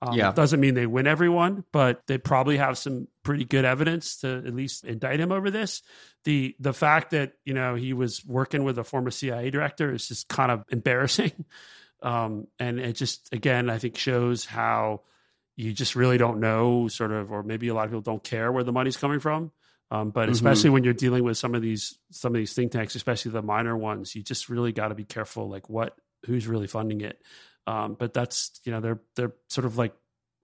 [0.00, 0.30] Um, Yeah.
[0.32, 4.54] Doesn't mean they win everyone, but they probably have some pretty good evidence to at
[4.54, 5.82] least indict him over this.
[6.24, 10.06] The the fact that you know he was working with a former CIA director is
[10.06, 11.32] just kind of embarrassing,
[12.02, 15.00] um, and it just again I think shows how
[15.56, 18.50] you just really don't know sort of, or maybe a lot of people don't care
[18.52, 19.52] where the money's coming from.
[19.90, 20.32] Um, but Mhm.
[20.32, 23.42] especially when you're dealing with some of these some of these think tanks, especially the
[23.42, 25.96] minor ones, you just really got to be careful, like what
[26.26, 27.20] who's really funding it.
[27.66, 29.94] Um, but that's you know they're they're sort of like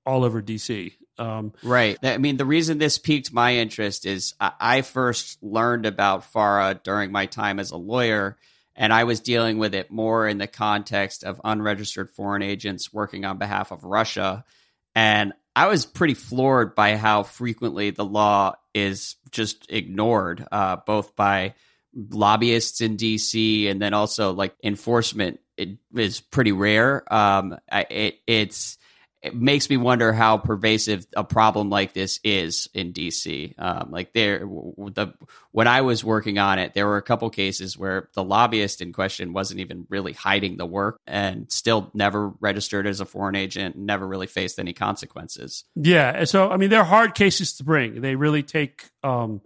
[0.06, 0.94] all over DC.
[1.20, 1.98] Um, Right.
[2.02, 7.12] I mean, the reason this piqued my interest is I, first learned about FARA during
[7.12, 8.38] my time as a lawyer,
[8.74, 13.26] and I was dealing with it more in the context of unregistered foreign agents working
[13.26, 14.44] on behalf of Russia.
[14.94, 21.14] And I was pretty floored by how frequently the law is just ignored, uh, both
[21.16, 21.54] by
[21.94, 25.40] lobbyists in DC and then also like enforcement.
[25.56, 27.12] It is pretty rare.
[27.12, 28.78] Um, it, it's
[29.22, 33.54] it makes me wonder how pervasive a problem like this is in DC.
[33.58, 35.12] Um, like there, the
[35.52, 38.92] when I was working on it, there were a couple cases where the lobbyist in
[38.92, 43.76] question wasn't even really hiding the work and still never registered as a foreign agent,
[43.76, 45.64] never really faced any consequences.
[45.74, 48.00] yeah, so I mean they're hard cases to bring.
[48.00, 48.88] They really take.
[49.02, 49.42] Um,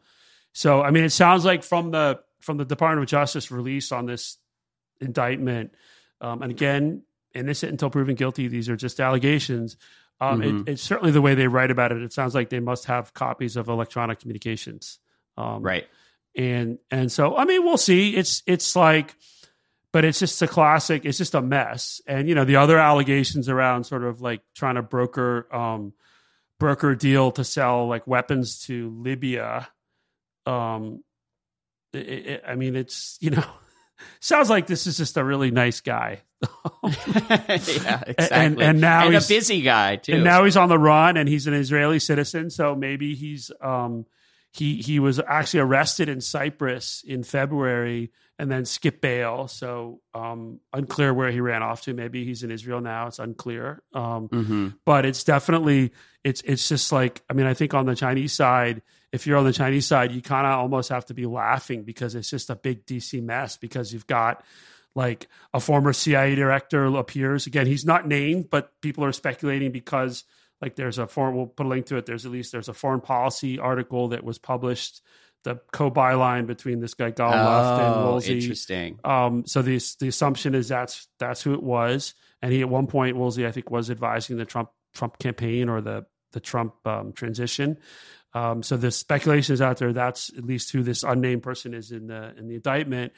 [0.53, 4.07] so I mean, it sounds like from the from the Department of Justice release on
[4.07, 4.39] this
[5.01, 5.75] indictment,
[6.21, 7.03] um, and again,
[7.35, 8.49] innocent until proven guilty.
[8.49, 9.77] These are just allegations.
[10.21, 10.61] Um, Mhm.
[10.69, 12.01] it, it's certainly the way they write about it.
[12.03, 14.99] It sounds like they must have copies of electronic communications.
[15.37, 15.87] Um, Right.
[16.37, 18.17] and and so I mean we'll see.
[18.17, 19.15] It's it's like,
[19.93, 21.05] but it's just a classic.
[21.05, 22.01] It's just a mess.
[22.07, 25.93] And you know the other allegations around sort of like trying to broker um,
[26.61, 29.69] broker a deal to sell like weapons to Libya.
[30.47, 31.03] Um,
[31.93, 33.45] it, it, I mean it's you know
[34.21, 36.23] sounds like this is just a really nice guy.
[36.85, 38.65] yeah, exactly.
[38.65, 40.15] and now and a busy guy too.
[40.15, 42.51] and now he's on the run and he's an Israeli citizen.
[42.51, 44.07] So maybe he's um
[44.53, 49.49] he he was actually arrested in Cyprus in February and then skipped bail.
[49.49, 51.95] So um unclear where he ran off to.
[51.95, 53.07] Maybe he's in Israel now.
[53.09, 53.83] It's unclear.
[53.93, 55.93] Um hmm but it's definitely
[56.23, 58.83] it's it's just like I mean I think on the Chinese side
[59.13, 62.15] if you're on the Chinese side you kind of almost have to be laughing because
[62.15, 64.43] it's just a big DC mess because you've got
[64.95, 70.25] like a former CIA director appears again he's not named but people are speculating because
[70.61, 72.75] like there's a foreign we'll put a link to it there's at least there's a
[72.75, 75.01] foreign policy article that was published
[75.43, 78.99] the co-byline between this guy Gal Luft and Oh, Woolsey interesting.
[79.05, 82.87] um, so the the assumption is that's that's who it was, and he at one
[82.87, 87.13] point Woolsey I think was advising the Trump Trump campaign or the the Trump um,
[87.13, 87.77] transition.
[88.33, 89.93] Um, so the speculation is out there.
[89.93, 93.13] That's at least who this unnamed person is in the in the indictment.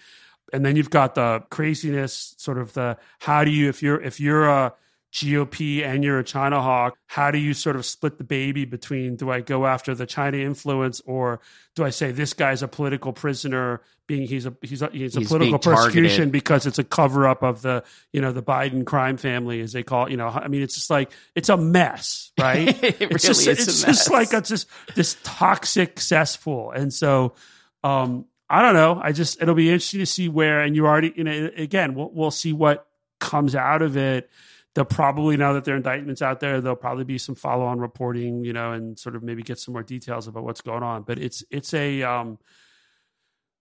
[0.52, 4.20] And then you've got the craziness, sort of the how do you if you're if
[4.20, 4.74] you're a
[5.12, 9.16] GOP and you're a China hawk, how do you sort of split the baby between
[9.16, 11.40] do I go after the China influence or
[11.74, 15.20] do I say this guy's a political prisoner being he's a he's a, he's a
[15.20, 17.82] He's political persecution because it's a cover up of the
[18.12, 20.10] you know the Biden crime family as they call it.
[20.10, 22.68] you know I mean it's just like it's a mess right?
[22.84, 26.72] It really it's just is it's just like a just this toxic cesspool.
[26.72, 27.34] And so
[27.82, 29.00] um I don't know.
[29.02, 32.10] I just it'll be interesting to see where and you already you know again we'll
[32.12, 32.86] we'll see what
[33.18, 34.30] comes out of it.
[34.74, 38.44] They'll probably now that there are indictments out there there'll probably be some follow-on reporting
[38.44, 41.02] you know and sort of maybe get some more details about what's going on.
[41.02, 42.38] But it's it's a um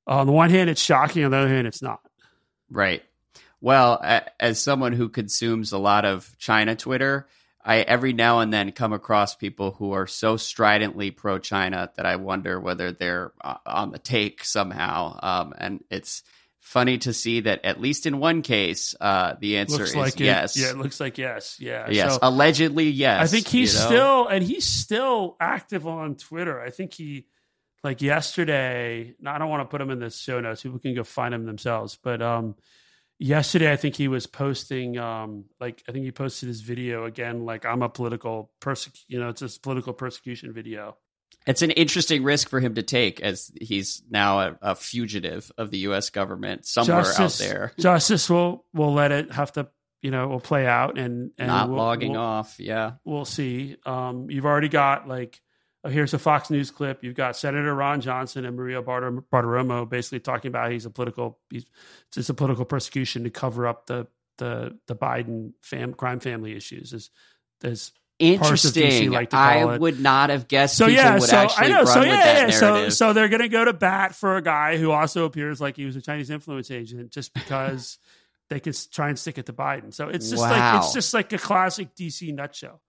[0.06, 2.02] on the one hand it's shocking on the other hand it's not.
[2.70, 3.04] Right.
[3.62, 4.00] Well,
[4.40, 7.28] as someone who consumes a lot of China Twitter,
[7.66, 12.06] I every now and then come across people who are so stridently pro China that
[12.06, 15.20] I wonder whether they're uh, on the take somehow.
[15.22, 16.22] Um, and it's
[16.60, 20.20] funny to see that at least in one case, uh, the answer looks is like
[20.20, 20.56] yes.
[20.56, 21.58] It, yeah, it looks like yes.
[21.60, 21.88] Yeah.
[21.90, 22.14] Yes.
[22.14, 23.22] So Allegedly, yes.
[23.22, 23.86] I think he's you know?
[23.86, 26.62] still, and he's still active on Twitter.
[26.62, 27.26] I think he,
[27.84, 30.64] like yesterday, I don't want to put him in the show notes.
[30.64, 31.98] People can go find him themselves.
[32.02, 32.56] But um,
[33.20, 37.46] yesterday, I think he was posting, um, like, I think he posted his video again,
[37.46, 40.98] like, I'm a political persec, you know, it's a political persecution video.
[41.48, 45.70] It's an interesting risk for him to take as he's now a, a fugitive of
[45.70, 46.10] the U.S.
[46.10, 47.72] government somewhere Justice, out there.
[47.78, 49.68] Justice will will let it have to,
[50.02, 52.60] you know, will play out and, and Not we'll, logging we'll, off.
[52.60, 52.94] Yeah.
[53.04, 53.78] We'll see.
[53.86, 55.40] Um, you've already got like,
[55.86, 57.04] Oh, here's a Fox News clip.
[57.04, 61.38] You've got Senator Ron Johnson and Maria Bartir- Bartiromo basically talking about he's a political,
[61.52, 61.66] he's,
[62.18, 64.08] it's a political persecution to cover up the
[64.38, 66.92] the the Biden fam, crime family issues.
[66.92, 67.12] As
[67.64, 69.12] as Interesting.
[69.12, 69.82] like to call I it.
[69.82, 72.50] would not have guessed so yeah, would so actually I know, so yeah, yeah.
[72.50, 75.86] So so they're gonna go to bat for a guy who also appears like he
[75.86, 77.98] was a Chinese influence agent just because
[78.50, 79.94] they can try and stick it to Biden.
[79.94, 82.82] So it's just like it's just like a classic DC nutshell.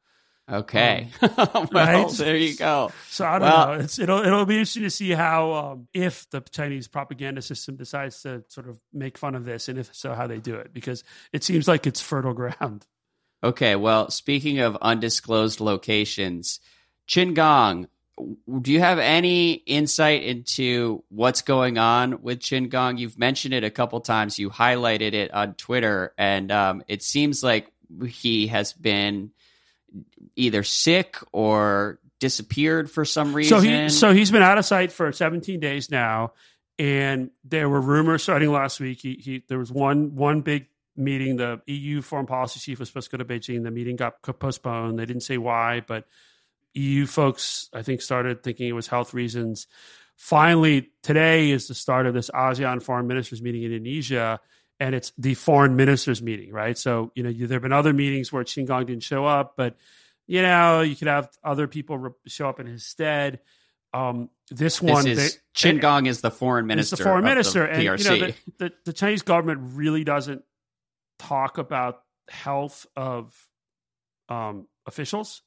[0.51, 1.09] Okay.
[1.21, 2.09] well, Um, right?
[2.13, 2.93] there you go.
[3.09, 3.73] So I don't Well- know.
[3.81, 8.23] It's it'll it'll be interesting to see how um, if the Chinese propaganda system decides
[8.23, 11.03] to sort of make fun of this, and if so, how they do it, because
[11.33, 12.87] it seems like it's fertile ground.
[13.43, 13.75] Okay.
[13.77, 16.61] Well, speaking of undisclosed locations,
[17.09, 17.89] Qin Gang,
[18.63, 22.99] do you have any insight into what's going on with Qin Gang?
[22.99, 24.39] You've mentioned it a couple times.
[24.39, 27.71] You highlighted it on Twitter, and um, it seems like
[28.07, 29.33] he has been
[30.37, 33.59] either sick or disappeared for some reason.
[33.59, 36.33] So he so he's been out of sight for 17 days now,
[36.79, 39.01] and there were rumors starting last week.
[39.01, 40.67] He, he there was one one big
[40.97, 41.37] meeting.
[41.37, 43.63] The EU foreign policy chief was supposed to go to Beijing.
[43.63, 44.99] The meeting got postponed.
[44.99, 46.07] They didn't say why, but
[46.75, 49.67] EU folks I think started thinking it was health reasons.
[50.17, 54.41] Finally, today is the start of this ASEAN foreign ministers meeting in Indonesia.
[54.79, 56.77] And it's the foreign ministers meeting, right?
[56.77, 59.55] So, you know, you, there have been other meetings where Qin Gang didn't show up,
[59.57, 59.77] but
[60.27, 63.39] you know, you could have other people re- show up in his stead.
[63.95, 66.95] Um, this this one, is they- Qin Gang is the foreign minister.
[66.95, 70.43] it's the foreign minister, the and you know the, the, the Chinese government really doesn't
[71.19, 73.35] talk about health of
[74.29, 75.43] um, officials.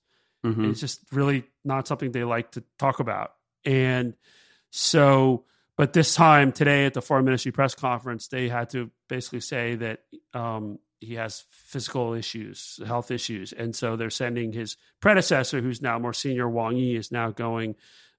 [0.45, 0.71] Mhm.
[0.71, 3.33] It's just really not something they like to talk about.
[3.65, 4.15] And
[4.71, 5.43] so,
[5.79, 9.75] but this time today at the foreign ministry press conference, they had to basically say
[9.75, 9.99] that
[10.33, 15.97] um, he has physical issues, health issues, and so they're sending his predecessor, who's now
[15.97, 17.75] more senior, Wang Yi, is now going.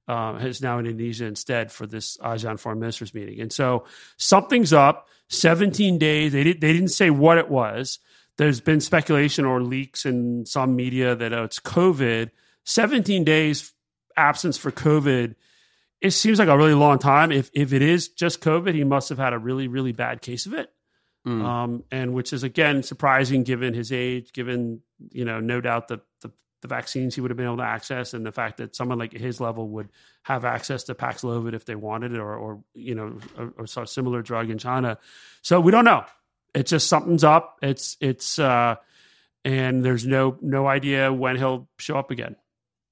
[0.08, 3.84] Uh, is now in Indonesia instead for this ASEAN foreign ministers meeting, and so
[4.16, 5.08] something's up.
[5.28, 6.32] Seventeen days.
[6.32, 6.62] They did.
[6.62, 7.98] They didn't say what it was.
[8.38, 12.30] There's been speculation or leaks in some media that oh, it's COVID.
[12.64, 13.74] Seventeen days
[14.16, 15.34] absence for COVID
[16.00, 17.30] it seems like a really long time.
[17.32, 20.46] If if it is just COVID, he must have had a really really bad case
[20.46, 20.70] of it,
[21.26, 21.44] Mm.
[21.44, 24.80] um, and which is again surprising given his age, given
[25.10, 26.30] you know no doubt the, the
[26.62, 29.12] the vaccines he would have been able to access, and the fact that someone like
[29.12, 29.88] his level would
[30.22, 33.86] have access to Paxlovid if they wanted it, or or you know or, or some
[33.86, 34.98] similar drug in China.
[35.42, 36.04] So we don't know.
[36.54, 37.58] It's just something's up.
[37.62, 38.76] It's it's uh,
[39.44, 42.36] and there's no no idea when he'll show up again.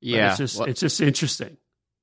[0.01, 0.29] But yeah.
[0.31, 1.57] it's just well- it's just interesting.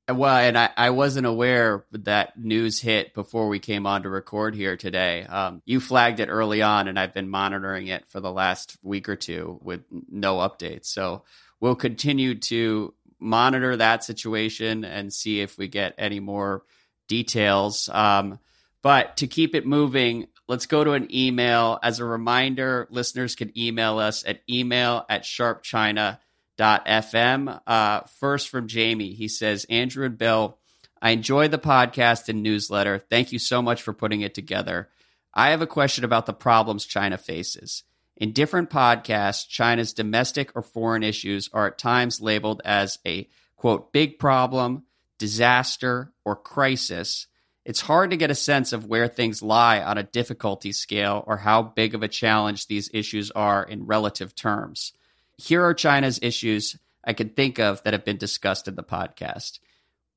[0.08, 4.54] Well, and I, I wasn't aware that news hit before we came on to record
[4.54, 5.24] here today.
[5.24, 9.10] Um, you flagged it early on, and I've been monitoring it for the last week
[9.10, 10.86] or two with no updates.
[10.86, 11.24] So
[11.60, 16.64] we'll continue to monitor that situation and see if we get any more
[17.08, 17.90] details.
[17.92, 18.40] Um,
[18.84, 21.80] but to keep it moving, let's go to an email.
[21.82, 26.20] As a reminder, listeners can email us at email at sharpchina.com
[26.58, 27.62] FM.
[27.66, 30.58] Uh, first from Jamie, he says, Andrew and Bill,
[31.02, 33.00] I enjoy the podcast and newsletter.
[33.00, 34.90] Thank you so much for putting it together.
[35.34, 37.84] I have a question about the problems China faces.
[38.16, 43.28] In different podcasts, China's domestic or foreign issues are at times labeled as a
[43.58, 44.84] quote, big problem,
[45.18, 47.28] disaster, or crisis.
[47.66, 51.38] It's hard to get a sense of where things lie on a difficulty scale or
[51.38, 54.94] how big of a challenge these issues are in relative terms.
[55.38, 59.60] Here are China's issues I can think of that have been discussed in the podcast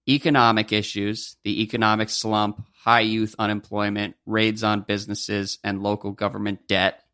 [0.08, 7.04] economic issues, the economic slump, high youth unemployment, raids on businesses, and local government debt.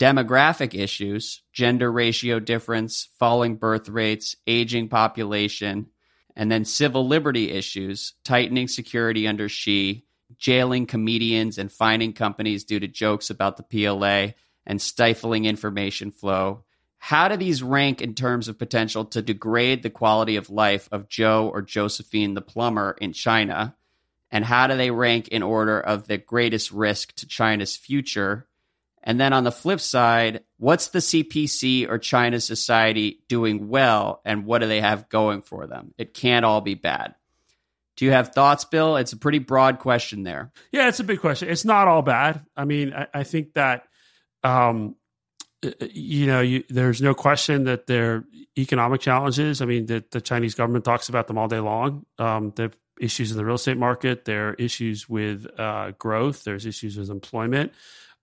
[0.00, 5.86] Demographic issues, gender ratio difference, falling birth rates, aging population,
[6.34, 10.04] and then civil liberty issues, tightening security under Xi,
[10.36, 14.34] jailing comedians and fining companies due to jokes about the PLA,
[14.66, 16.64] and stifling information flow,
[16.98, 21.08] how do these rank in terms of potential to degrade the quality of life of
[21.08, 23.76] Joe or Josephine the plumber in China?
[24.30, 28.46] And how do they rank in order of the greatest risk to China's future?
[29.02, 34.44] And then on the flip side, what's the CPC or China society doing well and
[34.44, 35.94] what do they have going for them?
[35.96, 37.14] It can't all be bad.
[37.96, 38.96] Do you have thoughts, Bill?
[38.96, 40.52] It's a pretty broad question there.
[40.72, 41.48] Yeah, it's a big question.
[41.48, 42.44] It's not all bad.
[42.56, 43.84] I mean, I, I think that
[44.44, 44.94] um,
[45.62, 48.24] you know, you, there's no question that there are
[48.56, 49.60] economic challenges.
[49.60, 52.06] I mean, the, the Chinese government talks about them all day long.
[52.18, 56.66] Um, the issues in the real estate market, there are issues with uh, growth, there's
[56.66, 57.72] issues with employment.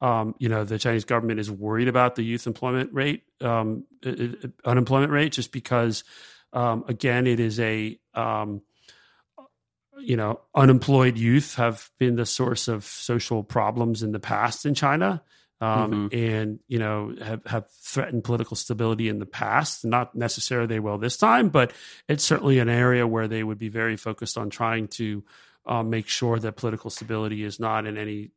[0.01, 4.51] Um, you know, the Chinese government is worried about the youth employment rate, um, it,
[4.65, 6.03] unemployment rate, just because,
[6.51, 8.61] um, again, it is a um,
[9.97, 14.73] you know, unemployed youth have been the source of social problems in the past in
[14.73, 15.21] China
[15.61, 16.17] um, mm-hmm.
[16.17, 19.85] and you know have, have threatened political stability in the past.
[19.85, 21.71] Not necessarily they will this time, but
[22.07, 25.23] it's certainly an area where they would be very focused on trying to
[25.67, 28.31] um, make sure that political stability is not in any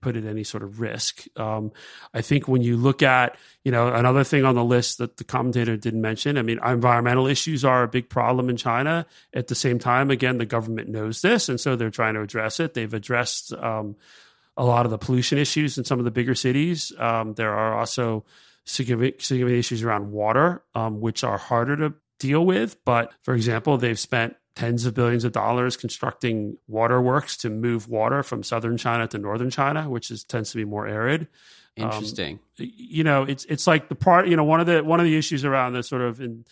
[0.00, 1.24] put at any sort of risk.
[1.36, 1.72] Um,
[2.12, 5.24] I think when you look at you know another thing on the list that the
[5.24, 6.36] commentator didn't mention.
[6.36, 9.06] I mean, environmental issues are a big problem in China.
[9.32, 12.60] At the same time, again, the government knows this, and so they're trying to address
[12.60, 12.74] it.
[12.74, 13.96] They've addressed um,
[14.58, 16.92] a lot of the pollution issues in some of the bigger cities.
[16.98, 18.24] Um, there are also
[18.64, 22.76] significant, significant issues around water, um, which are harder to deal with.
[22.84, 28.24] But for example, they've spent tens of billions of dollars constructing waterworks to move water
[28.24, 31.28] from southern China to northern China, which is tends to be more arid.
[31.78, 32.40] Um, Interesting.
[32.58, 34.26] Um, you know, it's it's like the part.
[34.26, 36.44] You know, one of the one of the issues around this sort of, in,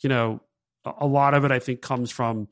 [0.00, 0.40] you know,
[0.84, 2.48] a lot of it I think comes from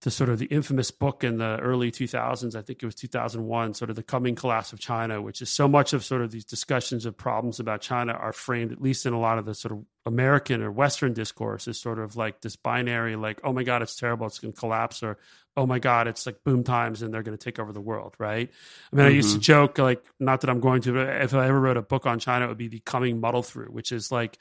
[0.00, 3.74] to sort of the infamous book in the early 2000s i think it was 2001
[3.74, 6.44] sort of the coming collapse of china which is so much of sort of these
[6.44, 9.72] discussions of problems about china are framed at least in a lot of the sort
[9.72, 13.82] of american or western discourse is sort of like this binary like oh my god
[13.82, 15.18] it's terrible it's going to collapse or
[15.56, 18.14] oh my god it's like boom times and they're going to take over the world
[18.18, 18.50] right
[18.92, 19.12] i mean mm-hmm.
[19.12, 19.42] i used to mm-hmm.
[19.42, 22.18] joke like not that i'm going to but if i ever wrote a book on
[22.18, 24.38] china it would be the coming muddle through which is like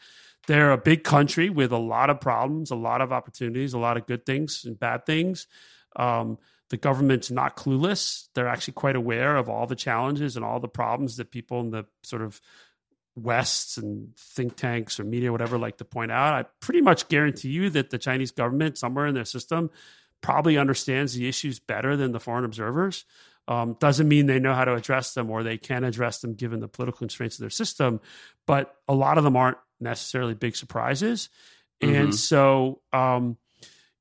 [0.47, 3.97] they're a big country with a lot of problems, a lot of opportunities, a lot
[3.97, 5.47] of good things and bad things.
[5.95, 6.37] Um,
[6.69, 8.27] the government's not clueless.
[8.35, 11.71] They're actually quite aware of all the challenges and all the problems that people in
[11.71, 12.39] the sort of
[13.15, 16.33] Wests and think tanks or media, whatever, like to point out.
[16.33, 19.71] I pretty much guarantee you that the Chinese government, somewhere in their system,
[20.21, 23.05] probably understands the issues better than the foreign observers.
[23.47, 26.59] Um, doesn't mean they know how to address them or they can address them given
[26.59, 27.99] the political constraints of their system,
[28.45, 31.29] but a lot of them aren't necessarily big surprises.
[31.81, 31.95] Mm-hmm.
[31.95, 33.37] And so, um,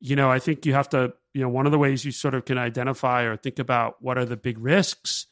[0.00, 2.34] you know, I think you have to, you know, one of the ways you sort
[2.34, 5.26] of can identify or think about what are the big risks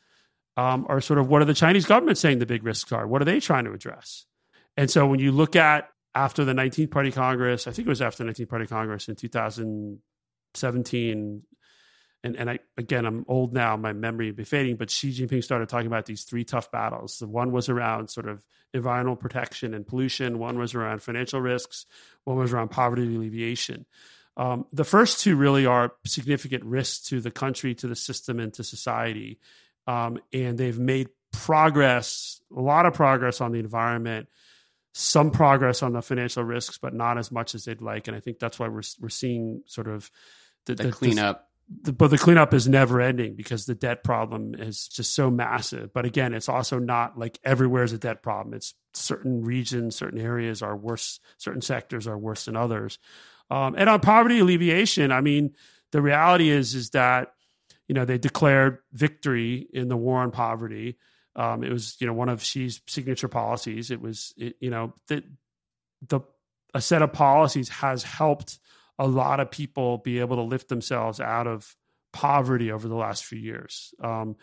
[0.56, 3.06] um, are sort of what are the Chinese government saying the big risks are?
[3.06, 4.26] What are they trying to address?
[4.76, 8.02] And so when you look at after the 19th Party Congress, I think it was
[8.02, 11.42] after the 19th Party Congress in 2017,
[12.26, 15.68] and and I again I'm old now, my memory be fading, but Xi Jinping started
[15.68, 17.18] talking about these three tough battles.
[17.18, 21.86] The one was around sort of environmental protection and pollution, one was around financial risks,
[22.24, 23.86] one was around poverty alleviation.
[24.36, 28.52] Um, the first two really are significant risks to the country, to the system, and
[28.54, 29.38] to society.
[29.86, 34.28] Um, and they've made progress, a lot of progress on the environment,
[34.92, 38.08] some progress on the financial risks, but not as much as they'd like.
[38.08, 40.10] And I think that's why we're we're seeing sort of
[40.66, 44.54] the, the, the cleanup the, but the cleanup is never ending because the debt problem
[44.54, 45.92] is just so massive.
[45.92, 48.54] But again, it's also not like everywhere is a debt problem.
[48.54, 52.98] It's certain regions, certain areas are worse, certain sectors are worse than others.
[53.50, 55.54] Um, and on poverty alleviation, I mean,
[55.92, 57.32] the reality is is that
[57.88, 60.98] you know they declared victory in the war on poverty.
[61.34, 63.90] Um, it was you know one of Xi's signature policies.
[63.90, 65.22] It was it, you know the
[66.08, 66.20] the
[66.74, 68.58] a set of policies has helped
[68.98, 71.74] a lot of people be able to lift themselves out of
[72.12, 73.94] poverty over the last few years.
[74.02, 74.36] Um,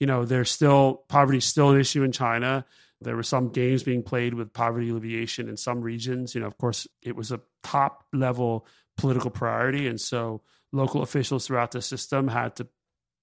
[0.00, 2.64] you know, there's still poverty is still an issue in China.
[3.00, 6.34] There were some games being played with poverty alleviation in some regions.
[6.34, 10.42] You know, of course, it was a top level political priority, and so
[10.72, 12.68] local officials throughout the system had to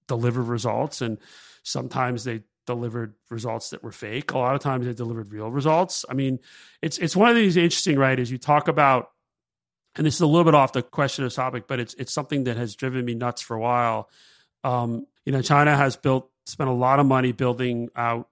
[0.08, 1.18] deliver results, and
[1.62, 4.32] sometimes they delivered results that were fake.
[4.32, 6.04] A lot of times they delivered real results.
[6.08, 6.38] I mean,
[6.82, 8.18] it's it's one of these interesting, right?
[8.18, 9.10] As you talk about
[9.96, 12.44] and this is a little bit off the question of topic, but it's it's something
[12.44, 14.08] that has driven me nuts for a while.
[14.64, 18.28] Um, you know, China has built spent a lot of money building out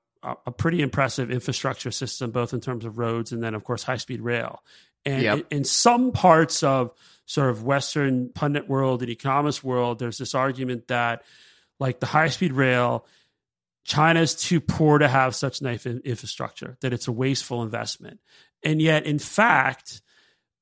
[0.47, 3.99] a pretty impressive infrastructure system, both in terms of roads and then, of course, high
[3.99, 4.63] speed rail.
[5.05, 5.47] And yep.
[5.51, 6.93] in, some parts of
[7.27, 11.25] sort of Western pundit world and economist world, there's this argument that
[11.79, 13.05] like the high speed rail
[13.85, 18.19] China is too poor to have such nice infrastructure, that it's a wasteful investment.
[18.63, 20.01] And yet, in fact,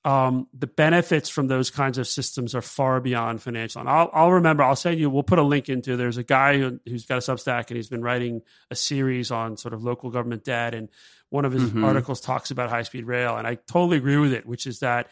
[0.04, 3.80] um, the benefits from those kinds of systems are far beyond financial.
[3.80, 6.58] And I'll, I'll remember, I'll send you, we'll put a link into, there's a guy
[6.58, 10.10] who, has got a Substack and he's been writing a series on sort of local
[10.10, 10.74] government debt.
[10.74, 10.88] And
[11.28, 11.84] one of his mm-hmm.
[11.84, 13.36] articles talks about high speed rail.
[13.36, 15.08] And I totally agree with it, which is that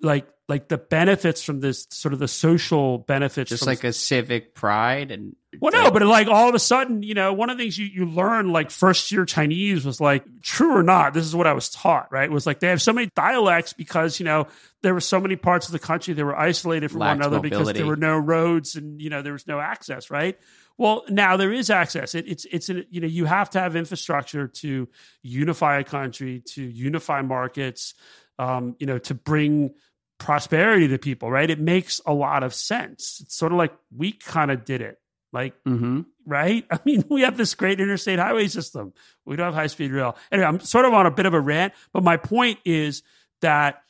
[0.00, 4.54] like like the benefits from this sort of the social benefits just like a civic
[4.54, 7.64] pride and well no but like all of a sudden you know one of the
[7.64, 11.34] things you, you learn like first year chinese was like true or not this is
[11.34, 14.24] what i was taught right it was like they have so many dialects because you
[14.24, 14.46] know
[14.82, 17.50] there were so many parts of the country that were isolated from one another mobility.
[17.50, 20.38] because there were no roads and you know there was no access right
[20.78, 22.14] well, now there is access.
[22.14, 24.88] It, it's it's an, you know you have to have infrastructure to
[25.22, 27.94] unify a country, to unify markets,
[28.38, 29.74] um, you know, to bring
[30.22, 31.50] prosperity to people, right?
[31.50, 33.20] It makes a lot of sense.
[33.24, 34.98] It's sort of like we kind of did it.
[35.32, 36.02] Like, mm-hmm.
[36.26, 36.64] right?
[36.70, 38.92] I mean, we have this great interstate highway system.
[39.24, 40.16] We don't have high speed rail.
[40.30, 43.02] Anyway, I'm sort of on a bit of a rant, but my point is
[43.40, 43.82] that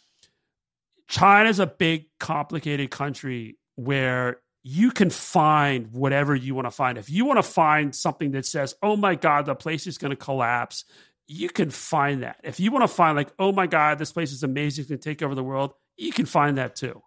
[1.08, 6.96] China's a big, complicated country where you can find whatever you want to find.
[6.96, 10.12] If you want to find something that says, oh my God, the place is going
[10.12, 10.84] to collapse,
[11.26, 12.40] you can find that.
[12.44, 15.00] If you want to find, like, oh my God, this place is amazing, it's going
[15.00, 17.02] to take over the world, you can find that too.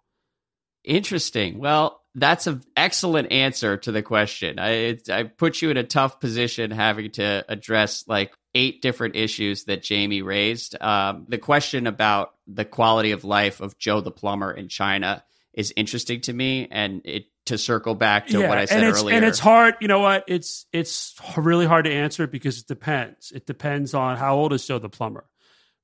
[0.84, 1.58] Interesting.
[1.58, 4.58] Well, that's an excellent answer to the question.
[4.58, 9.64] I I put you in a tough position having to address like eight different issues
[9.64, 10.80] that Jamie raised.
[10.80, 15.22] Um, the question about the quality of life of Joe the plumber in China
[15.52, 18.88] is interesting to me, and it to circle back to yeah, what I said and
[18.88, 19.16] it's, earlier.
[19.16, 19.74] And it's hard.
[19.80, 20.24] You know what?
[20.26, 23.30] It's it's really hard to answer because it depends.
[23.30, 25.24] It depends on how old is Joe the plumber,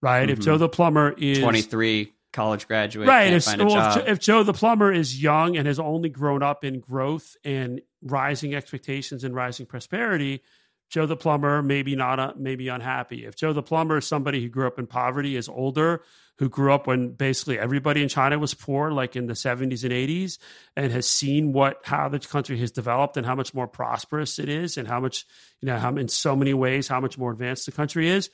[0.01, 0.23] right?
[0.29, 0.33] Mm-hmm.
[0.33, 3.09] If Joe the plumber is twenty three college graduate.
[3.09, 3.33] Right.
[3.33, 6.81] If, well, if, if, Joe the plumber is young and has only grown up in
[6.81, 10.43] growth and rising expectations and rising prosperity,
[10.93, 13.25] Joe the plumber maybe not uh, maybe unhappy.
[13.25, 16.03] If Joe the plumber is somebody who grew up in poverty, is older,
[16.37, 19.93] who grew up when basically everybody in China was poor, like in the 70s and
[19.93, 20.39] 80s,
[20.77, 24.51] and has seen what how the country has developed and how much more prosperous it
[24.51, 25.25] is, and how much
[25.63, 28.29] you know how in so many ways how much more advanced the country is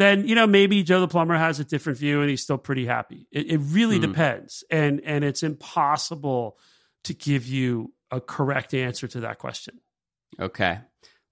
[0.00, 2.86] then you know maybe Joe the plumber has a different view and he's still pretty
[2.86, 3.26] happy.
[3.30, 4.02] It, it really mm.
[4.02, 6.58] depends, and and it's impossible
[7.04, 9.80] to give you a correct answer to that question.
[10.38, 10.78] Okay.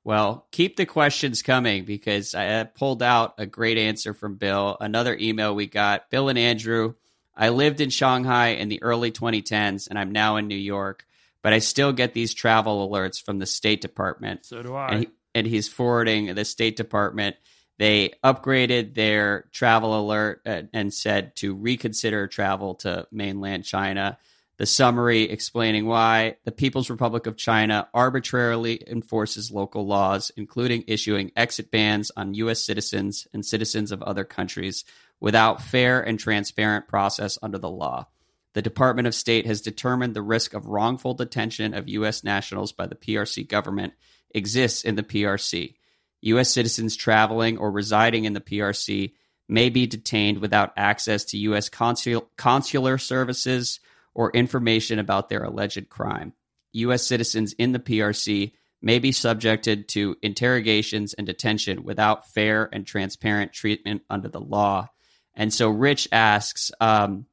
[0.04, 4.76] Well, keep the questions coming because I pulled out a great answer from Bill.
[4.80, 6.94] Another email we got Bill and Andrew.
[7.36, 11.04] I lived in Shanghai in the early 2010s and I'm now in New York,
[11.42, 14.46] but I still get these travel alerts from the State Department.
[14.46, 14.88] So do I.
[14.88, 17.36] And, he, and he's forwarding the State Department
[17.78, 24.18] they upgraded their travel alert uh, and said to reconsider travel to mainland China.
[24.58, 31.30] The summary explaining why the People's Republic of China arbitrarily enforces local laws, including issuing
[31.36, 32.64] exit bans on U.S.
[32.64, 34.84] citizens and citizens of other countries
[35.20, 38.08] without fair and transparent process under the law.
[38.54, 42.24] The Department of State has determined the risk of wrongful detention of U.S.
[42.24, 43.92] nationals by the PRC government
[44.34, 45.74] exists in the PRC.
[46.22, 46.50] U.S.
[46.50, 49.12] citizens traveling or residing in the PRC
[49.48, 51.68] may be detained without access to U.S.
[51.68, 53.80] Consul- consular services
[54.14, 56.32] or information about their alleged crime.
[56.72, 57.04] U.S.
[57.04, 63.52] citizens in the PRC may be subjected to interrogations and detention without fair and transparent
[63.52, 64.88] treatment under the law.
[65.34, 67.26] And so Rich asks, um,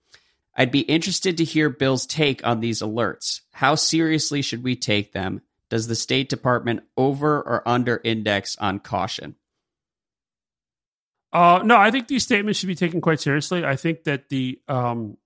[0.55, 3.41] I'd be interested to hear Bill's take on these alerts.
[3.51, 5.41] How seriously should we take them?
[5.70, 9.36] Does the State Department over or under index on caution?
[11.34, 13.66] Uh, no, I think these statements should be taken quite seriously.
[13.66, 15.18] I think that the um,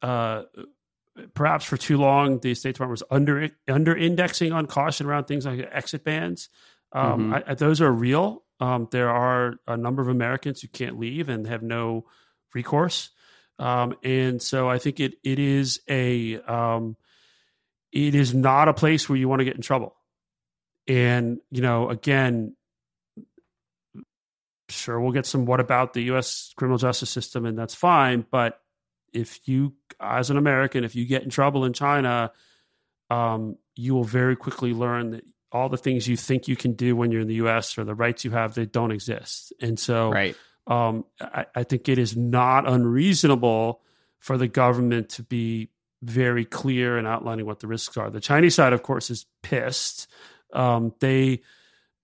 [0.00, 0.42] uh,
[1.34, 5.46] perhaps for too long the State Department was under under indexing on caution around things
[5.46, 6.48] like exit bans.
[6.92, 7.50] Um, mm-hmm.
[7.50, 8.44] I, those are real.
[8.60, 12.06] Um, there are a number of Americans who can't leave and have no
[12.54, 13.10] recourse,
[13.58, 16.96] um, and so I think it it is a um,
[17.96, 19.96] it is not a place where you want to get in trouble.
[20.86, 22.54] And, you know, again,
[24.68, 28.26] sure, we'll get some what about the US criminal justice system, and that's fine.
[28.30, 28.60] But
[29.14, 32.32] if you, as an American, if you get in trouble in China,
[33.08, 36.94] um, you will very quickly learn that all the things you think you can do
[36.94, 39.54] when you're in the US or the rights you have, they don't exist.
[39.60, 40.36] And so right.
[40.66, 43.80] um, I, I think it is not unreasonable
[44.18, 45.70] for the government to be
[46.10, 48.10] very clear and outlining what the risks are.
[48.10, 50.06] The Chinese side, of course, is pissed.
[50.52, 51.42] Um, they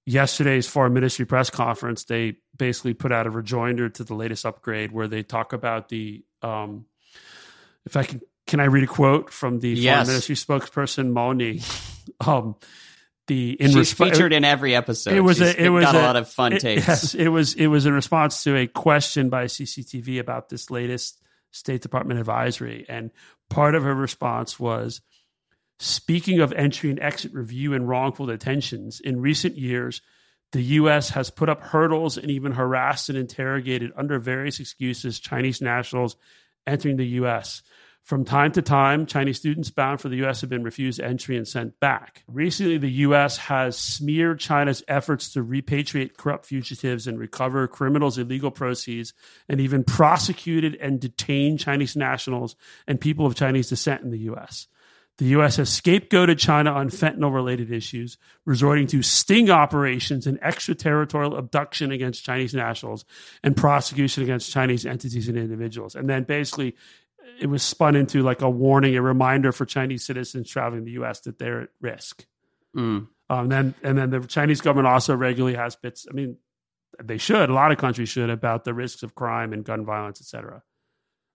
[0.05, 4.93] yesterday's foreign ministry press conference, they basically put out a rejoinder to the latest upgrade
[4.93, 6.25] where they talk about the.
[6.43, 6.87] Um,
[7.85, 9.95] if I can, can I read a quote from the yes.
[9.95, 11.61] foreign ministry spokesperson Mao Ning?
[12.27, 12.57] um,
[13.29, 15.15] the in She's resp- featured in every episode.
[15.15, 16.89] It was She's a, it was got a, a, lot of fun it, takes.
[16.89, 21.22] Yes, it was it was in response to a question by CCTV about this latest
[21.53, 23.11] State Department advisory, and
[23.49, 25.01] part of her response was.
[25.79, 30.01] Speaking of entry and exit review and wrongful detentions, in recent years,
[30.53, 31.11] the U.S.
[31.11, 36.17] has put up hurdles and even harassed and interrogated under various excuses Chinese nationals
[36.67, 37.63] entering the U.S.
[38.03, 40.41] From time to time, Chinese students bound for the U.S.
[40.41, 42.25] have been refused entry and sent back.
[42.27, 43.37] Recently, the U.S.
[43.37, 49.15] has smeared China's efforts to repatriate corrupt fugitives and recover criminals' illegal proceeds,
[49.49, 52.57] and even prosecuted and detained Chinese nationals
[52.89, 54.67] and people of Chinese descent in the U.S.
[55.19, 55.57] The U.S.
[55.57, 62.25] has scapegoated China on fentanyl related issues, resorting to sting operations and extraterritorial abduction against
[62.25, 63.05] Chinese nationals
[63.45, 65.95] and prosecution against Chinese entities and individuals.
[65.95, 66.75] And then basically
[67.41, 71.21] it was spun into like a warning, a reminder for Chinese citizens traveling the U.S.
[71.21, 72.27] that they're at risk.
[72.77, 73.09] Mm.
[73.29, 76.07] Um, then and then the Chinese government also regularly has bits.
[76.11, 76.37] I mean,
[77.03, 77.51] they should.
[77.51, 80.63] A lot of countries should about the risks of crime and gun violence, etc.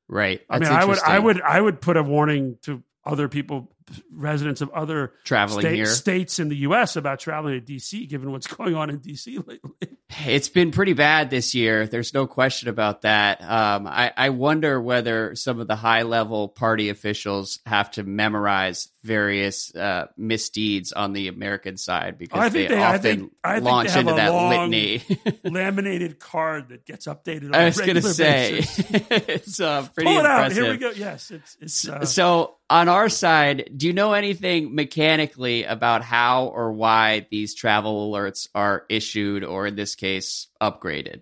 [0.07, 0.41] Right.
[0.49, 3.71] That's I mean, I would, I would, I would put a warning to other people,
[4.11, 6.95] residents of other traveling states in the U.S.
[6.95, 9.97] about traveling to DC, given what's going on in DC lately.
[10.25, 11.85] It's been pretty bad this year.
[11.85, 13.41] There's no question about that.
[13.41, 18.89] Um, I, I wonder whether some of the high level party officials have to memorize
[19.03, 23.95] various uh, misdeeds on the American side because they, they, often I think, I launch
[23.95, 25.01] into that litany.
[25.43, 27.55] laminated card that gets updated.
[27.55, 30.57] I was going to say it's uh, pretty Pull it impressive.
[30.57, 30.63] Out.
[30.63, 30.91] Here we go.
[30.91, 33.71] Yes, it's, it's uh, so on our side.
[33.77, 39.67] Do you know anything mechanically about how or why these travel alerts are issued, or
[39.67, 41.21] in this case, upgraded?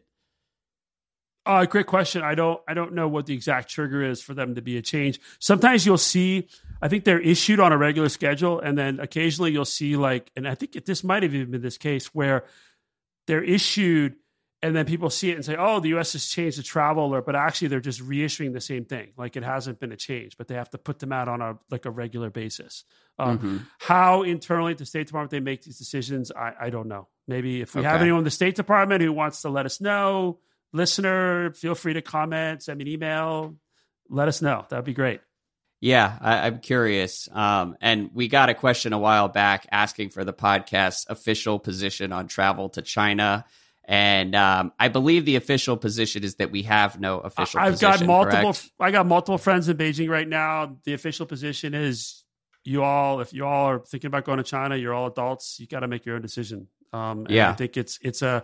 [1.45, 2.24] Uh, great question.
[2.24, 4.82] I don't I don't know what the exact trigger is for them to be a
[4.82, 5.20] change.
[5.39, 6.47] Sometimes you'll see
[6.82, 10.47] I think they're issued on a regular schedule, and then occasionally you'll see like, and
[10.47, 12.45] I think this might have even been this case where
[13.28, 14.16] they're issued,
[14.66, 16.13] and then people see it and say, "Oh, the U.S.
[16.13, 19.43] has changed the travel alert," but actually they're just reissuing the same thing, like it
[19.43, 21.91] hasn't been a change, but they have to put them out on a like a
[21.91, 22.84] regular basis.
[23.20, 23.57] Um, mm-hmm.
[23.78, 27.07] How internally at the State Department they make these decisions, I, I don't know.
[27.28, 27.89] Maybe if we okay.
[27.89, 30.39] have anyone in the State Department who wants to let us know,
[30.74, 33.55] listener, feel free to comment, send me an email,
[34.09, 34.66] let us know.
[34.68, 35.22] That'd be great.
[35.80, 37.30] Yeah, I, am curious.
[37.32, 42.11] Um, and we got a question a while back asking for the podcast's official position
[42.11, 43.45] on travel to China.
[43.88, 47.60] And um, I believe the official position is that we have no official.
[47.60, 48.54] I've position, got multiple.
[48.54, 48.72] Correct?
[48.80, 50.78] I got multiple friends in Beijing right now.
[50.86, 52.24] The official position is
[52.64, 53.22] you all.
[53.22, 55.60] If you all are thinking about going to China, you're all adults.
[55.60, 56.68] You got to make your own decision.
[56.94, 58.44] Um, yeah, I think it's it's a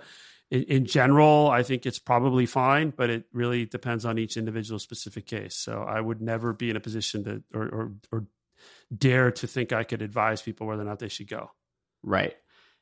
[0.52, 4.80] in, in, general, I think it's probably fine, but it really depends on each individual
[4.80, 5.56] specific case.
[5.56, 8.26] So I would never be in a position to or, or, or
[8.96, 11.52] dare to think I could advise people whether or not they should go.
[12.04, 12.36] Right.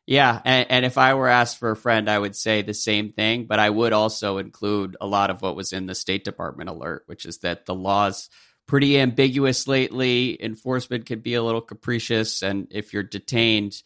[0.10, 3.12] Yeah, and, and, if I were asked for a friend, I would say the same
[3.12, 6.68] thing, but I would also include a lot of what was in the State Department
[6.68, 8.28] alert, which is that the law's
[8.66, 10.36] pretty ambiguous lately.
[10.44, 13.84] Enforcement can be a little capricious, and if you're detained,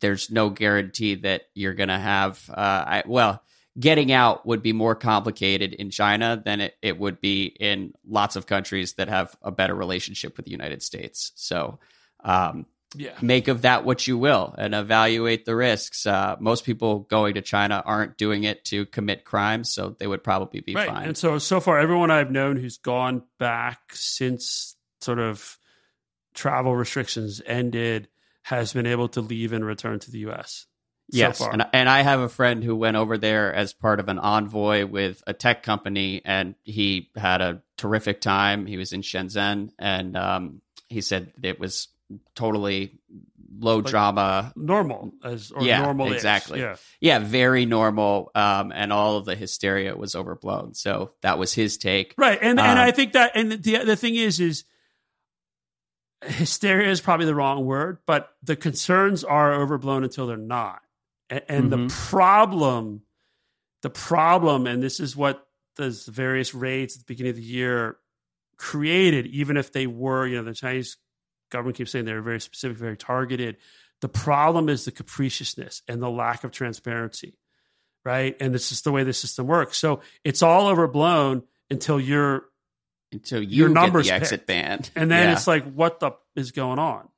[0.00, 2.54] there's no guarantee that you're going to have, uh,
[2.86, 3.42] I, well,
[3.78, 8.34] getting out would be more complicated in China than it, it would be in lots
[8.34, 11.32] of countries that have a better relationship with the United States.
[11.34, 11.80] So,
[12.24, 13.12] um, yeah.
[13.20, 16.06] make of that what you will and evaluate the risks.
[16.06, 20.24] Uh, most people going to China aren't doing it to commit crimes, so they would
[20.24, 20.88] probably be right.
[20.88, 21.08] fine.
[21.08, 25.58] And so, so far, everyone I've known who's gone back since sort of
[26.34, 28.08] travel restrictions ended
[28.42, 30.66] has been able to leave and return to the U.S.
[31.12, 34.08] Yes, so and, and I have a friend who went over there as part of
[34.08, 38.66] an envoy with a tech company, and he had a terrific time.
[38.66, 41.88] He was in Shenzhen, and um, he said it was
[42.34, 42.98] totally
[43.58, 46.60] low like drama, normal as or yeah, normal exactly.
[46.60, 48.30] Yeah, yeah, very normal.
[48.34, 50.74] Um, and all of the hysteria was overblown.
[50.74, 52.38] So that was his take, right?
[52.40, 54.64] And um, and I think that and the the thing is is
[56.24, 60.80] hysteria is probably the wrong word, but the concerns are overblown until they're not.
[61.28, 61.86] And, and mm-hmm.
[61.86, 63.02] the problem,
[63.82, 65.46] the problem, and this is what
[65.76, 67.96] the various raids at the beginning of the year
[68.56, 70.96] created, even if they were, you know, the Chinese
[71.50, 73.56] government keeps saying they're very specific, very targeted.
[74.00, 77.36] The problem is the capriciousness and the lack of transparency,
[78.04, 78.36] right?
[78.40, 79.76] And this is the way the system works.
[79.76, 82.44] So it's all overblown until you're
[83.12, 84.90] until you your numbers get the exit banned.
[84.94, 85.32] And then yeah.
[85.34, 87.08] it's like, what the is going on?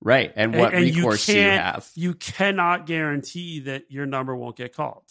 [0.00, 0.32] Right.
[0.36, 1.90] And what and, and recourse you do you have?
[1.94, 5.04] You cannot guarantee that your number won't get called.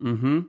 [0.00, 0.40] Hmm.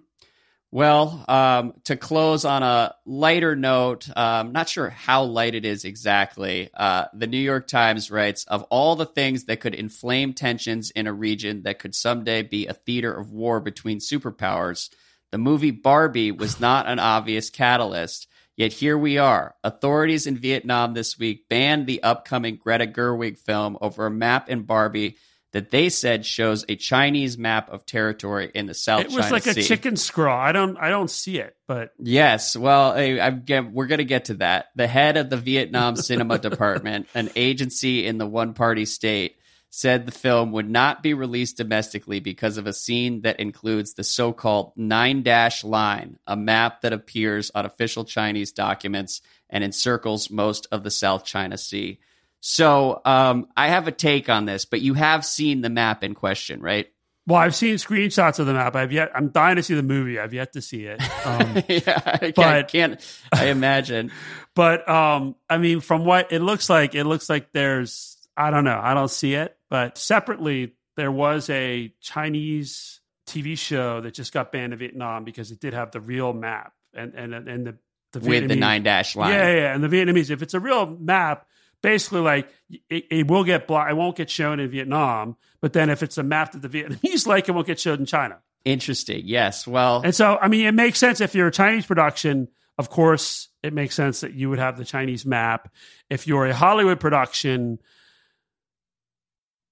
[0.72, 5.84] Well, um, to close on a lighter note, um, not sure how light it is
[5.84, 6.70] exactly.
[6.76, 11.08] Uh, the New York Times writes of all the things that could inflame tensions in
[11.08, 14.90] a region that could someday be a theater of war between superpowers,
[15.32, 18.28] the movie Barbie was not an obvious catalyst.
[18.56, 19.56] Yet here we are.
[19.64, 24.64] Authorities in Vietnam this week banned the upcoming Greta Gerwig film over a map in
[24.64, 25.18] Barbie
[25.52, 29.02] that they said shows a Chinese map of territory in the South.
[29.02, 29.64] It was China like a sea.
[29.64, 30.38] chicken scrawl.
[30.38, 34.26] I don't I don't see it, but Yes, well, I, I'm we're going to get
[34.26, 34.68] to that.
[34.76, 39.38] The head of the Vietnam Cinema Department, an agency in the one-party state,
[39.72, 44.04] said the film would not be released domestically because of a scene that includes the
[44.04, 50.84] so-called nine-dash line, a map that appears on official Chinese documents and encircles most of
[50.84, 52.00] the South China Sea.
[52.42, 56.16] So, um, I have a take on this, but you have seen the map in
[56.16, 56.88] question, right?
[57.30, 58.76] well, I've seen screenshots of the map.
[58.76, 60.20] I've yet I'm dying to see the movie.
[60.20, 61.00] I've yet to see it.
[61.26, 64.12] Um, yeah, I can't, But- can't I imagine.
[64.56, 68.64] but um, I mean, from what it looks like, it looks like there's I don't
[68.64, 68.80] know.
[68.82, 69.56] I don't see it.
[69.70, 75.52] But separately, there was a Chinese TV show that just got banned in Vietnam because
[75.52, 77.78] it did have the real map and and and the
[78.14, 79.34] the with the nine dash line.
[79.34, 81.46] Yeah, yeah, and the Vietnamese, if it's a real map,
[81.82, 82.50] basically like
[82.90, 83.92] it, it will get blocked.
[83.92, 85.36] It won't get shown in Vietnam.
[85.62, 88.06] But then if it's a map that the Vietnamese like, it won't get shown in
[88.06, 88.40] China.
[88.66, 89.22] Interesting.
[89.26, 89.66] Yes.
[89.68, 92.48] Well, And so, I mean, it makes sense if you're a Chinese production.
[92.78, 95.74] Of course, it makes sense that you would have the Chinese map.
[96.10, 97.80] If you're a Hollywood production,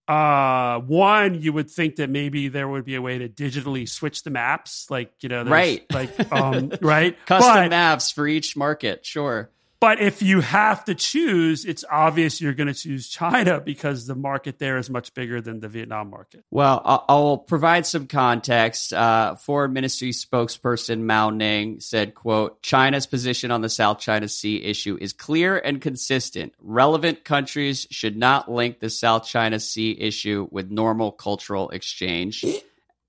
[0.07, 4.23] uh, one, you would think that maybe there would be a way to digitally switch
[4.23, 5.85] the maps, like you know, Right.
[5.91, 9.05] Like, um, right, custom But- maps for each market.
[9.05, 9.49] Sure.
[9.79, 14.15] But if you have to choose, it's obvious you're going to choose China because the
[14.15, 16.43] market there is much bigger than the Vietnam market.
[16.49, 18.91] Well, I'll, provide some context.
[18.91, 24.63] Uh, Foreign Ministry spokesperson Mao Ning said, "quote China's position on the South China Sea
[24.63, 26.53] issue is clear and consistent.
[26.59, 32.43] Relevant countries should not link the South China Sea issue with normal cultural exchange."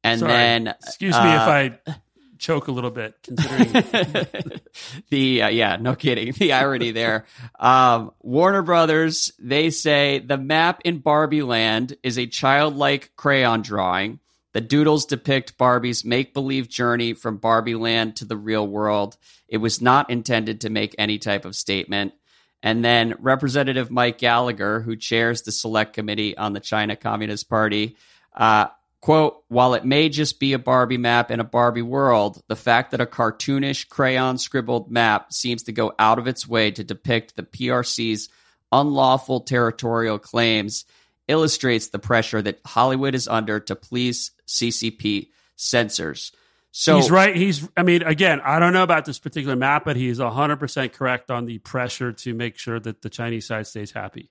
[0.05, 0.33] And Sorry.
[0.33, 1.95] then, Excuse me uh, if I
[2.39, 3.73] choke a little bit, considering.
[5.11, 6.33] the uh, yeah, no kidding.
[6.33, 7.27] The irony there.
[7.59, 14.21] Um, Warner Brothers they say the map in Barbie Land is a childlike crayon drawing.
[14.53, 19.17] The doodles depict Barbie's make believe journey from Barbie Land to the real world.
[19.47, 22.15] It was not intended to make any type of statement.
[22.63, 27.97] And then Representative Mike Gallagher, who chairs the select committee on the China Communist Party,
[28.35, 28.67] uh,
[29.01, 32.91] quote, while it may just be a Barbie map in a Barbie world, the fact
[32.91, 37.37] that a cartoonish crayon scribbled map seems to go out of its way to depict
[37.37, 38.29] the PRC's
[38.73, 40.85] unlawful territorial claims
[41.29, 46.33] illustrates the pressure that Hollywood is under to please CCP censors.
[46.71, 47.35] So he's right.
[47.35, 51.31] He's, I mean, again, I don't know about this particular map, but he's 100% correct
[51.31, 54.31] on the pressure to make sure that the Chinese side stays happy.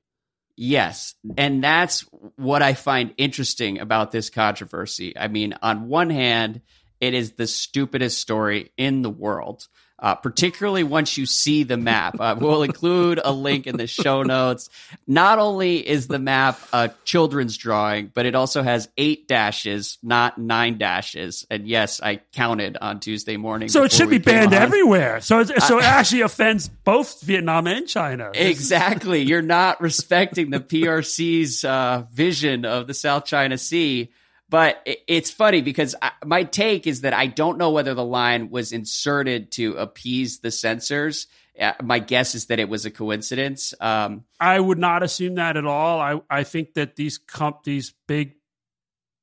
[0.58, 1.14] Yes.
[1.38, 2.02] And that's
[2.36, 5.16] what I find interesting about this controversy.
[5.16, 6.62] I mean, on one hand,
[7.00, 9.68] it is the stupidest story in the world,
[10.00, 12.20] uh, particularly once you see the map.
[12.20, 14.70] Uh, we'll include a link in the show notes.
[15.08, 20.38] Not only is the map a children's drawing, but it also has eight dashes, not
[20.38, 21.48] nine dashes.
[21.50, 23.70] And yes, I counted on Tuesday morning.
[23.70, 24.62] So it should be banned on.
[24.62, 25.20] everywhere.
[25.22, 28.32] So, it's, so it actually offends both Vietnam and China.
[28.34, 29.24] Exactly.
[29.24, 34.12] You're not respecting the PRC's uh, vision of the South China Sea.
[34.50, 38.50] But it's funny because I, my take is that I don't know whether the line
[38.50, 41.28] was inserted to appease the censors.
[41.60, 43.74] Uh, my guess is that it was a coincidence.
[43.82, 46.00] Um, I would not assume that at all.
[46.00, 48.36] I, I think that these comp, these big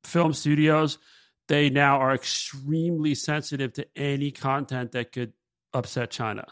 [0.03, 0.99] film studios,
[1.49, 5.33] they now are extremely sensitive to any content that could
[5.73, 6.47] upset China.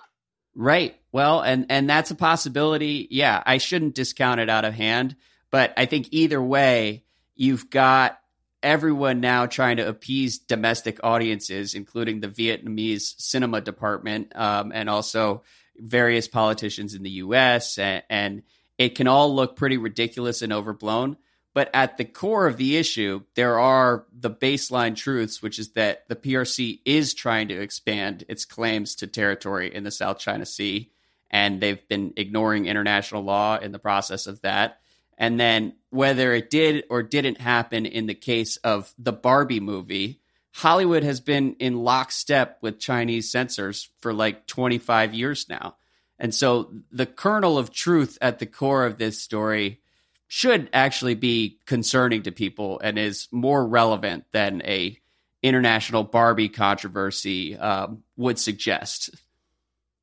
[0.54, 0.96] Right.
[1.12, 3.08] Well, and and that's a possibility.
[3.10, 5.16] Yeah, I shouldn't discount it out of hand,
[5.50, 7.04] but I think either way,
[7.34, 8.18] you've got
[8.62, 15.42] everyone now trying to appease domestic audiences, including the Vietnamese cinema department, um, and also
[15.76, 17.78] various politicians in the U.S.
[17.78, 18.42] And, and
[18.78, 21.16] it can all look pretty ridiculous and overblown.
[21.54, 26.08] But at the core of the issue, there are the baseline truths, which is that
[26.08, 30.90] the PRC is trying to expand its claims to territory in the South China Sea,
[31.30, 34.80] and they've been ignoring international law in the process of that.
[35.18, 40.20] And then whether it did or didn't happen in the case of the Barbie movie,
[40.52, 45.76] Hollywood has been in lockstep with Chinese censors for like 25 years now.
[46.18, 49.80] And so the kernel of truth at the core of this story
[50.28, 54.98] should actually be concerning to people and is more relevant than a
[55.42, 59.10] international Barbie controversy um, would suggest.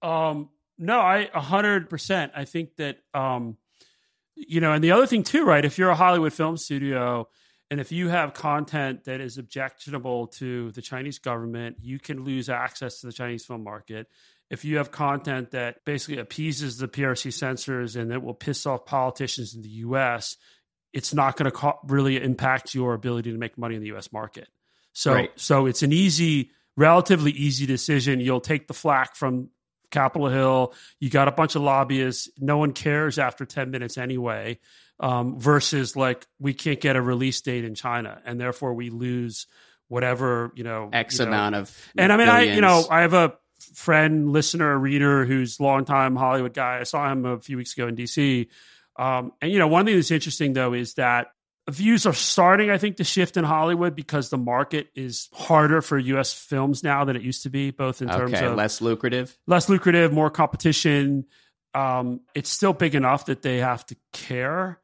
[0.02, 2.34] Um, no, I a hundred percent.
[2.36, 3.58] I think that um,
[4.48, 5.64] you know, and the other thing too, right?
[5.64, 7.28] If you're a Hollywood film studio
[7.70, 12.50] and if you have content that is objectionable to the Chinese government, you can lose
[12.50, 14.08] access to the Chinese film market.
[14.50, 18.86] If you have content that basically appeases the PRC censors and that will piss off
[18.86, 20.38] politicians in the US,
[20.94, 24.12] it's not going to co- really impact your ability to make money in the US
[24.12, 24.48] market.
[24.94, 25.32] So right.
[25.36, 28.20] so it's an easy relatively easy decision.
[28.20, 29.50] You'll take the flack from
[29.92, 30.74] Capitol Hill.
[31.00, 32.30] You got a bunch of lobbyists.
[32.38, 34.60] No one cares after 10 minutes anyway.
[35.02, 39.48] Um, versus like we can't get a release date in China, and therefore we lose
[39.88, 41.32] whatever you know X you know.
[41.32, 41.92] amount of.
[41.98, 42.52] And I mean, billions.
[42.52, 43.34] I you know I have a
[43.76, 46.80] friend, listener, reader who's longtime Hollywood guy.
[46.80, 48.48] I saw him a few weeks ago in DC.
[48.98, 51.28] Um, and you know, one thing that's interesting though is that
[51.72, 55.98] views are starting, I think, to shift in Hollywood because the market is harder for
[55.98, 56.34] U.S.
[56.34, 59.70] films now than it used to be, both in terms okay, of less lucrative, less
[59.70, 61.26] lucrative, more competition.
[61.74, 64.80] Um, it's still big enough that they have to care,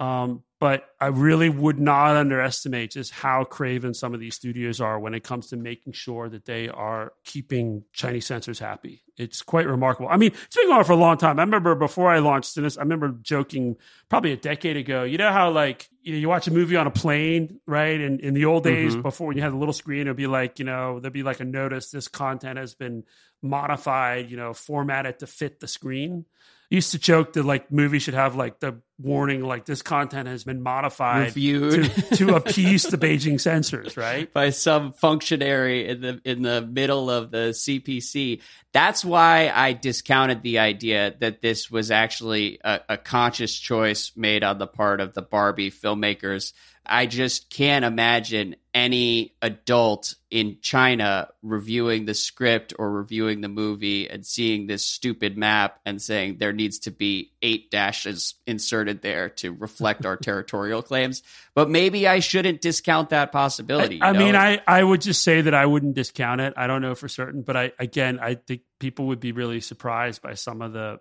[0.00, 4.98] um, but I really would not underestimate just how craven some of these studios are
[4.98, 9.02] when it comes to making sure that they are keeping Chinese censors happy.
[9.18, 10.08] It's quite remarkable.
[10.08, 11.38] I mean, it's been going on for a long time.
[11.38, 13.76] I remember before I launched this, I remember joking
[14.08, 15.04] probably a decade ago.
[15.04, 18.00] You know how like you know you watch a movie on a plane, right?
[18.00, 19.02] And in the old days, mm-hmm.
[19.02, 21.40] before when you had a little screen, it'd be like you know there'd be like
[21.40, 23.04] a notice this content has been
[23.42, 26.24] modified, you know, formatted to fit the screen
[26.70, 30.44] used to joke that like movies should have like the warning like this content has
[30.44, 31.84] been modified Reviewed.
[31.84, 34.32] to, to appease the Beijing censors, right?
[34.32, 38.40] By some functionary in the in the middle of the CPC.
[38.72, 44.44] That's why I discounted the idea that this was actually a, a conscious choice made
[44.44, 46.52] on the part of the Barbie filmmakers
[46.88, 54.08] I just can't imagine any adult in China reviewing the script or reviewing the movie
[54.08, 59.28] and seeing this stupid map and saying there needs to be eight dashes inserted there
[59.30, 61.22] to reflect our territorial claims.
[61.54, 64.00] But maybe I shouldn't discount that possibility.
[64.00, 66.54] I, I mean, I, I would just say that I wouldn't discount it.
[66.56, 70.22] I don't know for certain, but I again, I think people would be really surprised
[70.22, 71.00] by some of the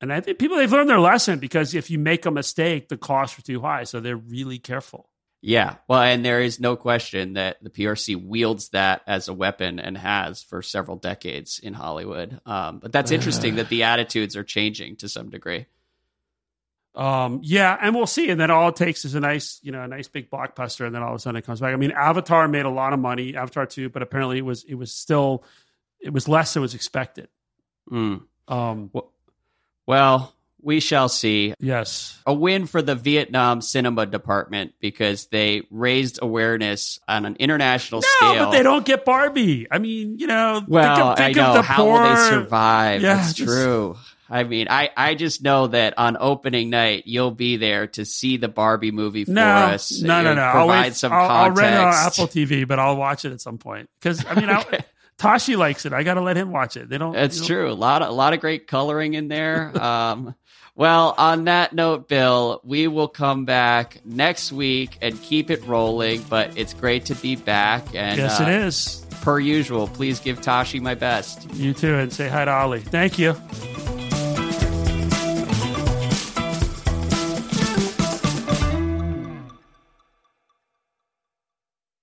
[0.00, 2.96] and I think people they've learned their lesson because if you make a mistake, the
[2.96, 5.10] costs are too high, so they're really careful.
[5.42, 9.78] Yeah, well, and there is no question that the PRC wields that as a weapon
[9.78, 12.40] and has for several decades in Hollywood.
[12.44, 15.66] Um, but that's interesting that the attitudes are changing to some degree.
[16.94, 18.30] Um, yeah, and we'll see.
[18.30, 20.94] And then all it takes is a nice, you know, a nice big blockbuster, and
[20.94, 21.72] then all of a sudden it comes back.
[21.72, 24.74] I mean, Avatar made a lot of money, Avatar two, but apparently it was it
[24.74, 25.44] was still
[26.00, 27.28] it was less than was expected.
[27.90, 28.22] Mm.
[28.48, 28.90] Um,
[29.86, 31.54] well, we shall see.
[31.60, 32.18] Yes.
[32.26, 38.28] A win for the Vietnam cinema department because they raised awareness on an international no,
[38.28, 38.44] scale.
[38.44, 39.66] but they don't get Barbie.
[39.70, 41.62] I mean, you know, well, think of, think I know.
[41.62, 42.02] How poor...
[42.02, 43.02] will they survive?
[43.02, 43.48] Yeah, That's just...
[43.48, 43.96] true.
[44.30, 48.36] I mean, I, I just know that on opening night you'll be there to see
[48.36, 50.00] the Barbie movie for no, us.
[50.00, 50.50] No, no, no.
[50.52, 51.62] Provide I'll some I'll, context.
[51.62, 54.34] I'll rent it on Apple TV, but I'll watch it at some point because I
[54.34, 54.78] mean, okay.
[54.78, 54.84] I,
[55.18, 55.92] Tashi likes it.
[55.92, 56.88] I got to let him watch it.
[56.88, 57.12] They don't.
[57.12, 57.70] That's true.
[57.70, 59.72] A lot of a lot of great coloring in there.
[59.80, 60.34] Um,
[60.76, 66.22] well, on that note, Bill, we will come back next week and keep it rolling.
[66.22, 67.94] But it's great to be back.
[67.94, 69.04] And yes, uh, it is.
[69.20, 71.52] Per usual, please give Tashi my best.
[71.54, 72.80] You too, and say hi to Ollie.
[72.80, 73.34] Thank you.